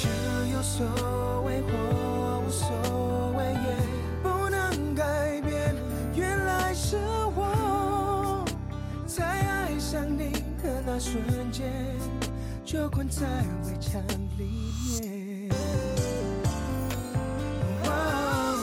[0.00, 0.06] 是
[0.52, 0.86] 有所
[1.42, 2.66] 谓或无所
[3.36, 3.76] 谓，也
[4.22, 5.76] 不能改变。
[6.14, 6.96] 原来是
[7.36, 8.42] 我
[9.06, 10.32] 在爱上你
[10.62, 11.22] 的那瞬
[11.52, 11.70] 间，
[12.64, 13.26] 就困在
[13.66, 14.02] 围墙
[14.38, 15.50] 里面。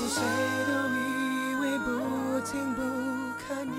[0.07, 0.23] 谁
[0.65, 2.81] 都以为不听不
[3.37, 3.71] 看也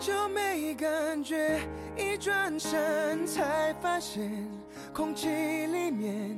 [0.00, 1.60] 就没感觉，
[1.96, 4.48] 一转身才发现，
[4.92, 6.36] 空气里面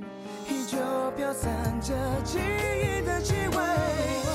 [0.49, 0.79] 依旧
[1.17, 1.95] 飘散着
[2.25, 3.57] 记忆的气味。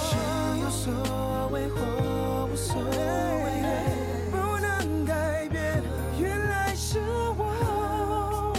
[0.04, 0.16] 是
[0.62, 2.90] 有所谓或无所谓，
[4.32, 5.82] 不能改变。
[6.20, 7.00] 原来是
[7.38, 8.54] 我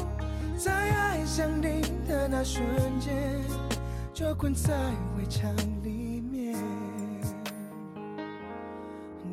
[0.57, 2.65] 在爱上你的那瞬
[3.01, 3.43] 间，
[4.13, 4.75] 就困在
[5.17, 6.57] 围墙里面。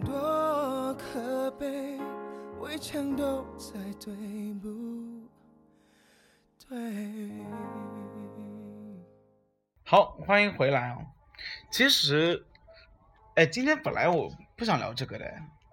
[0.05, 1.99] 多可悲，
[2.59, 4.13] 围墙都在对
[4.61, 4.67] 不
[6.67, 6.77] 对？
[9.89, 11.03] 好，欢迎回来哦。
[11.71, 12.45] 其实，
[13.33, 15.25] 哎，今天本来我不想聊这个的，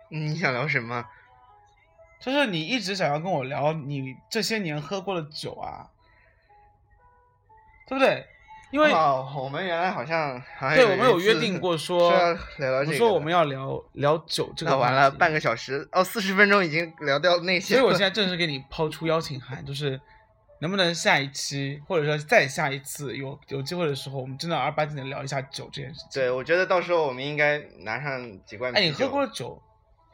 [0.08, 1.04] 你想聊什么？
[2.18, 5.90] 就是你一直想要跟我聊你这些年喝过的酒啊，
[7.86, 8.26] 对不对？
[8.70, 10.42] 因为、哦，我们原来好像
[10.74, 17.74] 对我们有约定过说，我说我们要聊聊酒这个那完了，半个小时哦，四十分钟已经聊掉那些。
[17.74, 20.00] 所以我现在正式给你抛出邀请函，就是
[20.60, 26.08] 能不能下一期，或者说再下一次有有机会的时候，我们真的儿八经的聊一下酒这件事情。
[26.14, 29.60] 对，我觉得到时候我们应该拿上几罐啤哎，你喝过的酒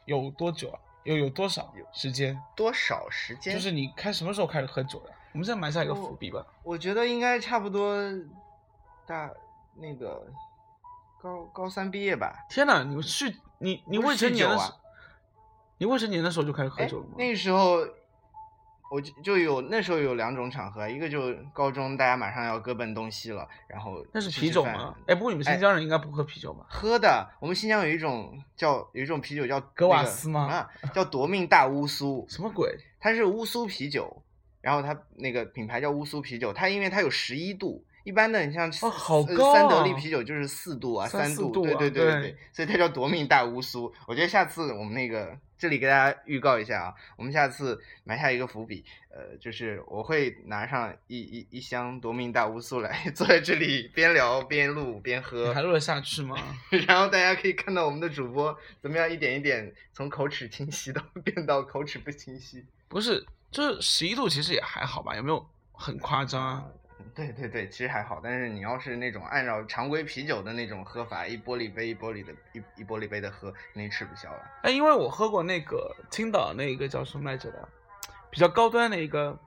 [0.04, 0.78] 有多久啊？
[1.04, 2.40] 有有多少时间？
[2.54, 3.54] 多少时间？
[3.54, 5.10] 就是你开什么时候开始喝酒的？
[5.32, 6.46] 我们现在埋下一个伏笔吧。
[6.62, 7.96] 我觉得应该差不多
[9.06, 9.30] 大
[9.76, 10.26] 那个
[11.20, 12.44] 高高三毕业吧。
[12.48, 14.72] 天哪，你是你你未成年时，
[15.78, 17.14] 你未成年的时候就开始喝哎酒了吗？
[17.16, 17.84] 那个时候
[18.92, 24.94] 我就就有那时候有两种场合，一个就高中大家马上要各奔东西了，然后那是啤酒吗？
[25.06, 26.66] 哎，不过你们新哎疆人应该不喝啤酒吧？
[26.68, 32.76] 喝的，我们新疆有一种叫有一种啤酒叫格瓦斯吗啊，叫夺命大乌苏， 什么鬼？
[33.00, 34.22] 它是乌苏啤酒，
[34.60, 43.92] 然后它那个品牌叫乌苏啤酒，它因为它有十一度，一般的你像哦好呃高三得利啊啤酒就是四度啊，三度对啊对对对对，所以它叫夺命大乌苏。
[44.06, 56.36] 我觉得下次我们那个这里给大家预告一下啊，我们下次埋下一个伏笔，呃，就是我会拿上一一一箱夺命大乌苏来， 坐在这里边聊边录边喝还，录得下去吗？
[56.88, 62.64] 然后大家可以看到我们的主播怎么样一点一点从口齿清晰到 变到口齿不清晰。
[62.88, 65.14] 不是，这十一度其实也还好吧？
[65.14, 66.64] 有没有很夸张啊？
[67.14, 74.50] 对对对，其实还好，但是你要是那种按照常规啤酒的那种喝法，一玻璃杯一玻璃的一一玻璃杯的喝，肯定吃不消了。
[74.62, 77.68] 哎，因为我喝过那个青岛那个叫什么来着的，
[78.30, 79.38] 比较高端的一个，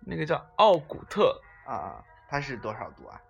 [0.00, 3.20] 那个叫奥古特，啊啊，它是多少度啊？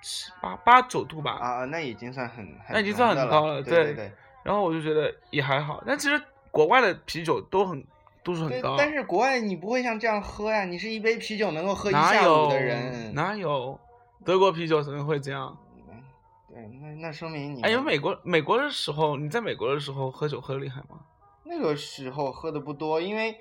[0.00, 1.32] 七八八九度吧。
[1.32, 4.12] 啊啊，那已经算很很那已经算很高了对对对对
[4.44, 7.84] 然后我就觉得也还好，但其实国外的啤酒都很
[8.28, 8.76] 度数很对高。
[8.76, 13.14] 但是国外你不会像这样喝呀，你是一杯啤酒能够喝一下午的人。
[13.14, 13.78] 哪有
[14.24, 15.56] 德国啤酒怎么会这样？
[15.88, 16.02] 嗯
[16.50, 21.00] 对，那那说明你哎，有美国美国的时候，你在美国的时候喝酒喝的厉害吗？
[21.44, 23.34] 那个时候喝的不多，因为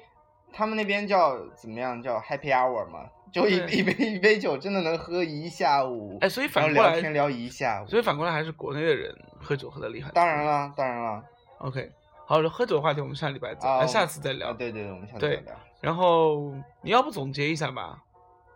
[0.53, 3.01] 他们那边叫怎么样叫 happy hour 嘛，
[3.33, 6.17] 就一一杯一杯酒真的能喝一下午。
[6.21, 7.89] 哎，所以反过来，聊天聊一下午。
[7.89, 10.09] 所以反过来还是国内的人喝酒喝的厉害。
[10.11, 11.23] 当然了，当然了。
[11.57, 11.91] OK，
[12.27, 14.49] 好了，喝酒的话题我们下礼拜再，下次再聊。
[14.49, 15.55] 啊，对对对，我们下次再聊。
[15.79, 18.03] 然后你要不总结一下吧？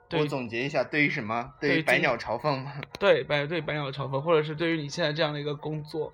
[0.10, 1.54] 对我总结一下，对于什么？
[1.58, 2.74] 对于百鸟朝凤吗？
[3.00, 6.12] 对百对百鸟朝凤，或者是对于你现在这样的一个工作，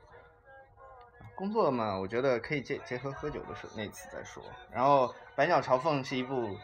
[1.33, 4.43] 工作嘛，我觉得可以结结合喝酒的时候那次再说。
[4.71, 6.55] 然后《百鸟朝凤》是一部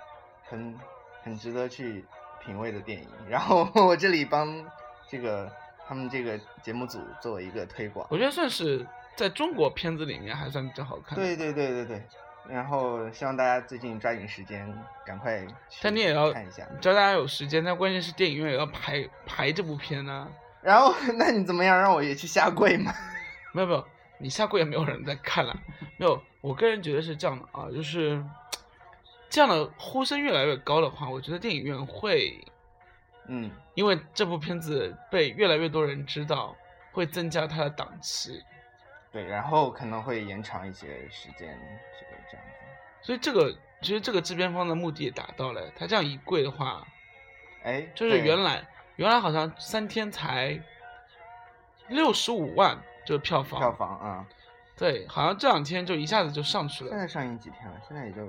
[0.43, 0.79] 很
[1.23, 2.05] 很值得去
[2.39, 3.07] 品味的电影。
[3.27, 4.63] 然后我这里帮
[5.09, 5.51] 这个
[5.87, 8.05] 他们这个节目组做一个推广。
[8.11, 8.85] 我觉得算是
[9.15, 11.23] 在中国片子里面还算比较好看的。
[11.23, 12.03] 对对对对对。
[12.49, 14.67] 然后希望大家最近抓紧时间，
[15.05, 15.39] 赶快
[15.69, 16.67] 去但你也要看一下。
[16.81, 20.27] 只要大家有时间，但关键是电影院也要排排这部片呢、
[20.61, 21.79] 然后，那你怎么样？
[21.79, 22.93] 让我也去下跪吗？
[23.53, 23.87] 没有没有，
[24.17, 25.57] 你下跪也没有人在看了。
[25.95, 28.21] 没有，我个人觉得是这样的啊，就是
[29.29, 32.43] 这样的呼声越来越高的话，我觉得电影院会
[33.29, 36.53] 嗯，因为这部片子被越来越多人知道，
[36.91, 38.43] 会增加它的档期。
[39.13, 41.55] 对，然后可能会延长一些时间，
[41.99, 42.65] 这个这样子。
[43.03, 45.61] 所以这个其实这个制片方的目的也达到了。
[45.77, 46.83] 他这样一跪的话，
[47.63, 50.59] 哎，就是原来原来好像三天才
[51.89, 54.25] 六十五万这个票房，票房啊、
[54.75, 57.79] 对，好像这两天就一下子就上去了，现在上映几天了？
[57.87, 58.25] 现在也就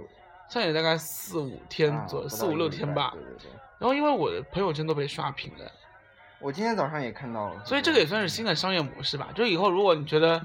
[0.49, 3.11] 现在也大概四五天啊左右，不四五六天吧。
[3.15, 5.73] 对对对，然后因为我的朋友圈都被刷屏了，
[6.41, 9.29] 我今天早上也看到了，所以这个也算是新的商业模式吧。
[9.35, 10.45] 就以后如果你觉得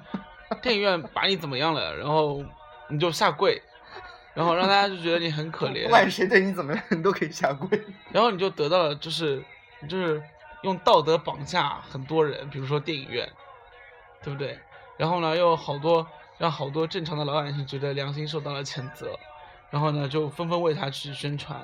[0.61, 2.43] 电影院把你怎么样了，然后
[2.87, 3.61] 你就下跪，
[4.33, 7.81] 然后让大家就觉得你很可怜不，管谁对你怎么样，你都可以下跪。
[8.11, 9.43] 然后你就得到了就是
[9.87, 10.21] 就是
[10.63, 13.29] 用道德绑架很多人，比如说电影院，
[14.23, 14.59] 对不对？
[14.97, 16.05] 然后呢，又好多
[16.37, 19.17] 让好多正常的老百姓觉得良心受到了谴责，
[19.69, 21.57] 然后呢就纷纷为他去宣传，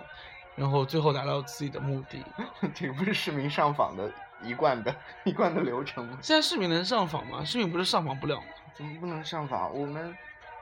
[0.56, 2.24] 然后最后达到自己的目的。
[2.74, 4.10] 这个不是市民上访的
[4.44, 6.18] 一贯的一贯的流程吗？
[6.22, 7.44] 现在市民能上访吗？
[7.44, 8.46] 市民不是上访不了吗？
[8.76, 9.74] 怎么不能上访？
[9.74, 10.16] 我们，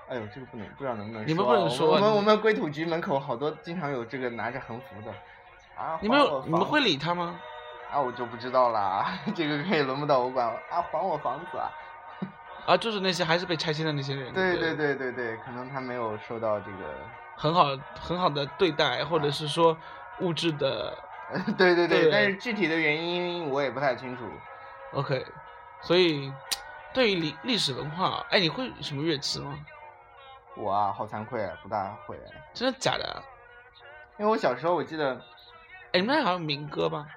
[0.07, 5.11] 哎呦，这个不能，不知道能不能你们不能说我们我们归土局门口好多经常有这个拿着横幅的。
[5.75, 7.39] 啊，你们你们会理他吗？
[7.91, 11.71] 啊，我就不知道啦， 这个可以轮不到我管啊，还我房子啊。
[12.65, 14.31] 啊，就是那些还是被拆迁的那些人。
[14.33, 16.77] 对对对对对对，可能他没有受到这个，
[17.35, 17.65] 很好
[17.99, 19.75] 很好的对待，或者是说
[20.19, 20.95] 物质的
[21.57, 24.23] 对对对，对但是具体的原因我也不太清楚。
[24.93, 25.25] OK，
[25.81, 26.31] 所以
[26.93, 29.57] 对于历历史文化，哎，你会什么乐器吗？
[30.55, 32.29] 我啊，好惭愧啊，不大会啊。
[32.53, 33.23] 真的假的？
[34.19, 35.15] 因为我小时候我记得，
[35.91, 37.07] 哎，你们那好像民歌吧？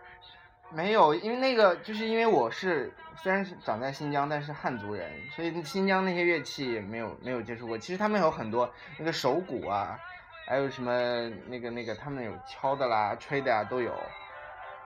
[0.71, 7.77] 没有，因为那个就是因为我是虽然是长在新疆，但是汉族人，所以新疆那些乐器没有没有接触过。
[7.79, 8.69] 其实他们有很多
[8.99, 9.99] 那个手鼓啊，
[10.49, 10.91] 还有什么
[11.47, 13.95] 那个那个他们有敲的啦、吹的呀、都有，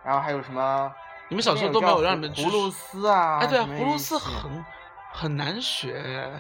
[0.05, 0.93] 然后还有什么
[1.29, 3.39] 你们小时候都没有让你们去葫芦丝啊？
[3.41, 4.65] 哎，对啊，葫芦丝很
[5.13, 6.31] 很难学。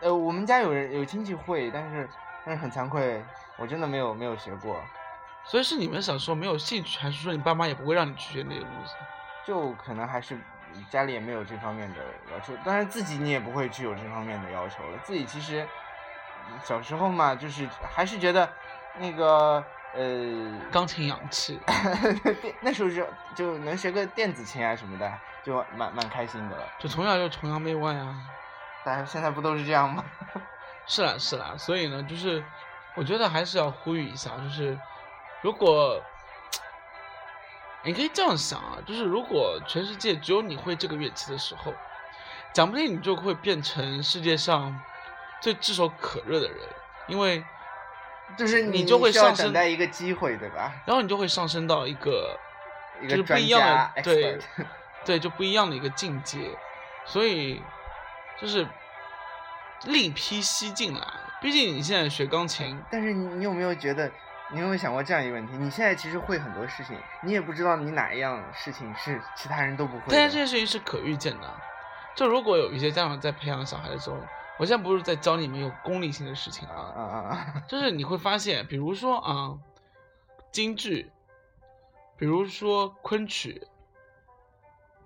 [0.00, 2.08] 呃，我们家有人有亲戚会，但是
[2.44, 3.22] 但是很惭愧，
[3.56, 4.80] 我真的没有没有学过，
[5.44, 8.94] 所以是你们小时候没有兴趣，还是说你爸妈也不会让你去学那些东西？
[9.44, 10.38] 就可能还是
[10.90, 11.96] 家里也没有这方面的
[12.30, 14.98] 要求，当然自己你也不会去有这方面的要求了。
[15.02, 15.66] 自己其实
[16.62, 18.48] 小时候嘛，就是还是觉得
[18.98, 19.64] 那个
[19.94, 21.58] 呃，钢琴氧气，
[22.42, 25.12] 电 那时候就就能学个电子琴啊什么的，
[25.42, 26.62] 就蛮蛮开心的了。
[26.78, 28.14] 就从小就崇洋媚外啊。
[28.84, 30.04] 但是现在不都是这样吗？
[30.86, 32.42] 是啦是啦，所以呢，就是
[32.94, 34.78] 我觉得还是要呼吁一下，就是
[35.42, 36.00] 如果
[37.82, 41.72] 你可以这样想啊，就是如果全世界只有你会这个乐器的时候，
[42.52, 44.80] 讲不定你就会变成世界上
[45.40, 46.58] 最炙手可热的人，
[47.06, 47.44] 因为
[48.36, 50.72] 就是你就会上升等待一个机会，对吧？
[50.86, 52.38] 然后你就会上升到一个
[53.02, 54.38] 就是不一个专一样的对
[55.04, 56.38] 对，就不一样的一个境界，
[57.04, 57.62] 所以
[58.40, 58.66] 就是
[59.84, 61.06] 另辟蹊径来。
[61.40, 64.10] 毕竟你现在学钢琴，但是你你有没有觉得，
[64.50, 65.56] 你有没有想过这样一个问题？
[65.56, 70.10] 你现在其实会很多事情，你也不知道你哪一样事情是其他人都不会的。
[70.10, 71.48] 但是这件事情是可预见的。
[72.16, 74.20] 就如果有一些家长在培养小孩的时候，
[74.58, 77.18] 我现在不是在教你们有功利性的事情啊啊，啊啊
[77.54, 77.62] 啊！
[77.68, 79.56] 就是你会发现，比如说啊，
[80.50, 81.10] 京剧，
[82.16, 83.66] 比如说昆曲，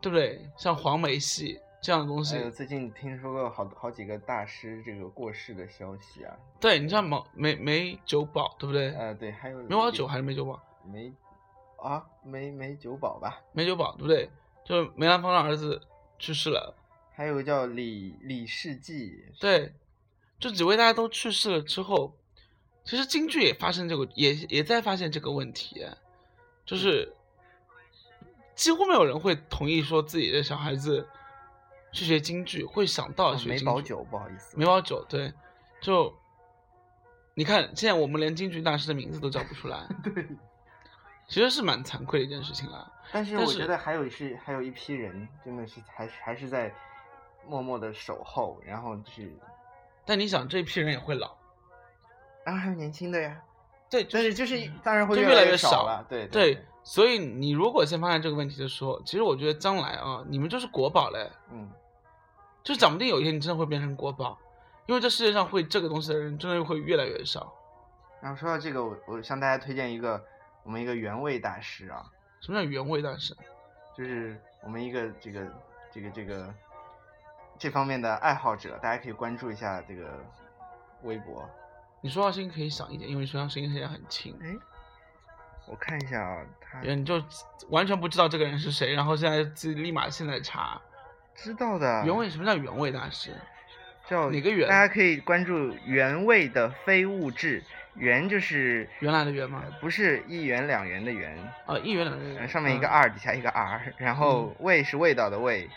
[0.00, 0.50] 对不对？
[0.56, 6.34] 像黄梅戏这样的东西，最近听说过好好几个大师这个过世的消息啊。
[6.58, 8.94] 对你像毛梅梅九宝，对不对？
[8.94, 10.58] 呃，对，还有梅花九还是梅九宝？
[10.84, 11.12] 梅
[11.76, 14.30] 啊梅梅九宝吧，梅九宝，对不对？
[14.64, 15.82] 就梅兰芳的儿子
[16.18, 16.74] 去世了，
[17.14, 19.24] 还有个叫李李世济。
[19.38, 19.74] 对，
[20.38, 22.16] 这几位大家都去世了之后，
[22.84, 25.86] 其实京剧也发生这个，也也在发现这个问题，
[26.64, 27.14] 就是
[28.54, 31.06] 几乎没有人会同意说自己的小孩子
[31.92, 33.64] 去学京剧，会想到哦学京剧。
[33.64, 34.56] 梅葆玖，不好意思。
[34.56, 35.32] 梅葆玖，对，
[35.80, 36.14] 就
[37.34, 40.26] 你看，现在我们连京剧大师的名字都叫不出来， 对。
[41.28, 42.92] 其实是蛮惭愧的一件事情啦。
[43.10, 46.74] 但是但是我觉得还有是还有一批人真的是还是还是在
[47.46, 49.36] 默默的守候，然后去，
[50.04, 51.36] 但你想，这一批人也会老，
[52.44, 53.40] 然后还有年轻的呀。
[53.90, 61.70] 对，但是就是当然会就越来越少了，对对对，，所以你如果先发现这个问题的时候，其实我觉得将来啊，你们就是国宝嘞，嗯，
[62.64, 64.38] 就讲不定有一天你真的会变成国宝，
[64.86, 67.52] 因为这世界上会这个东西的人真的会越来越少。
[68.22, 70.24] 然后说到这个，我我向大家推荐一个
[70.62, 72.02] 我们一个原味大师啊，
[72.40, 73.36] 什么叫原味大师？
[73.94, 75.46] 就是我们一个这个
[75.92, 76.54] 这个这个
[77.62, 80.18] 这方面的爱好者，大家可以关注一下这个
[81.02, 81.48] 微博。
[82.00, 84.48] 你说话声音可以响一点，因为说话声音现在很轻，哎，
[85.68, 87.22] 我看一下啊，他你就
[87.68, 90.82] 完全不知道这个人是谁，然后现在自己立马现在查
[91.36, 92.28] 知道的原味。
[92.28, 93.30] 什么叫原味大师？
[94.08, 97.62] 叫哪个原大家可以关注原味的非物质，
[97.94, 99.70] 原就是原来的原吗呃？
[99.78, 105.70] 不是一元两元的元，啊，一元两元呃，上面一个二底下一个 r，然后味是味道的味，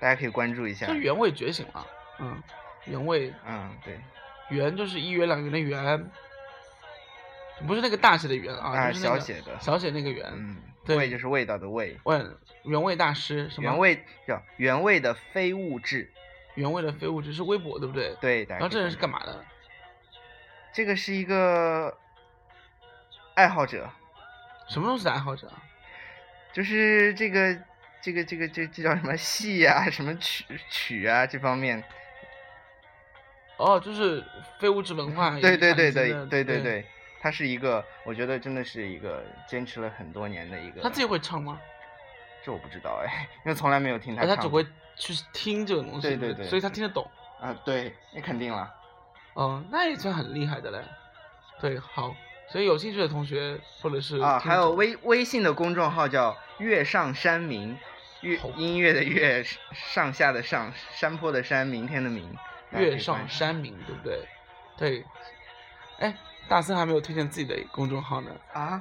[0.00, 0.94] 大家可以关注一下就。
[0.94, 1.86] 原味觉醒了，
[2.18, 2.42] 嗯，
[2.86, 4.00] 原味嗯，对，
[4.48, 6.10] 原就是一元两元的元，
[7.66, 10.26] 不是那个大写的元啊，啊就是那个小写的小写那个元。
[10.34, 13.70] 嗯，对味就是味道的味，问原味大师什么？
[13.70, 16.10] 原味叫原味的非物质，
[16.54, 18.16] 原味的非物质是微博对不对？。
[18.20, 19.44] 对，大家然后这人是干嘛的？
[20.72, 21.98] 这个是一个
[23.34, 23.90] 爱好者，
[24.68, 25.62] 什么东西的爱好者啊？
[26.52, 27.56] 就是这个
[28.02, 31.82] 这个这个这这叫什么戏啊，什么曲曲啊这方面，
[33.56, 34.24] 哦，就是
[34.58, 35.30] 非物质文化。
[35.38, 36.62] 对对对对对对对。
[36.62, 36.86] 对，
[37.20, 40.80] 他是一个，我觉得真的是一个坚持了很多年的一个。
[40.80, 41.60] 他自己会唱吗？
[42.42, 44.34] 这我不知道哎，因为从来没有听他哎，唱。
[44.34, 47.06] 他只会去听这个东西，对对对所以他听得懂。
[47.38, 48.74] 啊，对，那肯定了。
[49.34, 50.82] 嗯，那也算很厉害的嘞。
[51.60, 52.16] 对，好，
[52.48, 57.76] 所以有兴趣的同学或者是啊，还有微微信的公众号叫“月上山明”，
[58.22, 62.36] 乐好音乐的乐，上下的上，山坡的山，明天的明。
[62.72, 64.20] 月上山明，对不对？
[64.76, 65.04] 对。
[65.98, 66.14] 哎，
[66.48, 68.30] 大森还没有推荐自己的公众号呢。
[68.52, 68.80] 啊？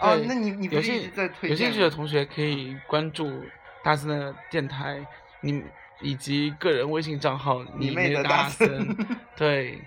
[0.00, 3.44] 哦，那你你不有是一直兴在推有兴趣的同学可以关注
[3.84, 5.06] 大森的电台，
[5.42, 5.62] 你
[6.00, 8.96] 以及个人微信账号“你妹的大森”。
[9.36, 9.78] 对，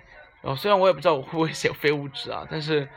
[0.42, 2.88] 哦虽然我也不知道我会不会写非物质啊，但是，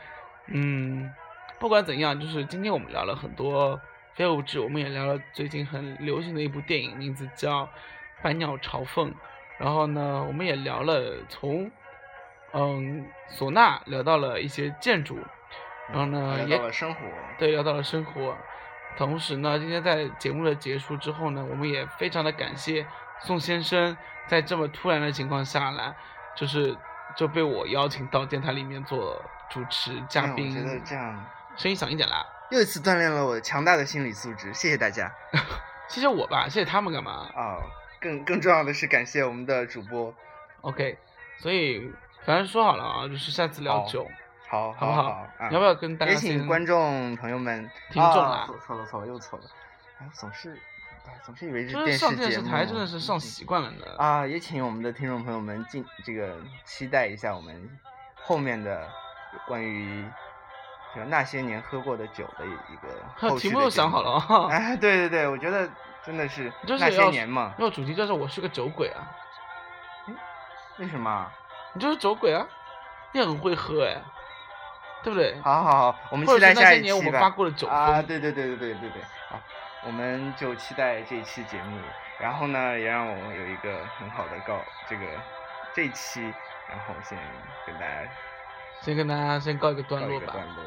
[0.46, 1.12] 嗯，
[1.58, 3.80] 不管怎样，就是今天我们聊了很多
[4.18, 7.64] 非物质，我们也聊了最近很流行的一部电影，名字叫
[8.20, 9.12] 《百鸟朝凤》。
[9.58, 11.70] 然后呢，我们也聊了从
[12.52, 15.20] 嗯唢呐聊到了一些建筑，
[15.90, 17.00] 然后呢聊也到了生活，
[17.38, 18.36] 对，聊到了生活。
[18.96, 22.84] 同时呢，今天在节目的结束之后呢，我们也非常的感谢
[23.20, 23.96] 宋先生
[24.26, 25.94] 在这么突然的情况下来，
[26.34, 26.76] 就是
[27.14, 30.48] 就被我邀请到电台里面做主持嘉嗯宾。
[30.48, 31.24] 我觉得这样
[31.56, 35.12] 声音响一点啦，又一次锻炼了我强大的心理素质，谢谢大家。
[35.88, 37.56] 谢谢我吧，谢谢他们干嘛啊、
[38.00, 40.14] 更更重要的是感谢我们的主播
[40.60, 40.98] ，？OK，
[41.38, 41.90] 所以
[42.24, 44.06] 反正说好了啊，就是下次聊好酒，
[44.48, 45.10] 好好不好好？
[45.38, 49.44] 啊你要不要跟大家也请观众朋友们听众啊啊错错了错了又错了，
[50.00, 50.60] 哎总是
[51.06, 53.86] 哎总是以为是就是电上电视视节目，台真的是上习惯了呢。
[53.96, 57.78] 啊，也请我们的听众朋友们进这个期待一下我们
[58.14, 58.86] 后面的
[59.46, 60.04] 关于
[60.94, 65.68] 就那些年喝过的酒的一一个 后续题目都想好了啊， 哎，对对对，我觉得
[66.04, 69.04] 真的是那些年嘛，那主题就是我是个酒鬼啊，
[70.78, 71.32] 为什么啊？
[71.74, 72.46] 你就是酒鬼啊，
[73.12, 74.00] 你很会喝哎，
[75.02, 75.38] 对不对？
[75.42, 77.12] 好好好，我们期待下一者是那些年我期吧。
[77.12, 79.38] 们发过的酒啊，对对对对对对对，好，
[79.84, 81.78] 我们就期待这一期节目，
[82.18, 84.58] 然后呢，也让我们有一个很好的告
[84.88, 85.04] 这个
[85.74, 86.22] 这一期，
[86.68, 87.18] 然后先
[87.66, 88.10] 跟大家
[88.84, 90.64] 先跟大家先告一个段落吧，段落。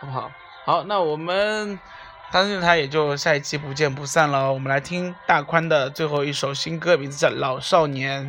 [0.00, 0.30] 好不好？
[0.64, 1.78] 好，那我们
[2.30, 4.52] 当电台也就下一期不见不散了。
[4.52, 8.24] 我们来听大宽的最后一首新歌，名字叫《老少年》。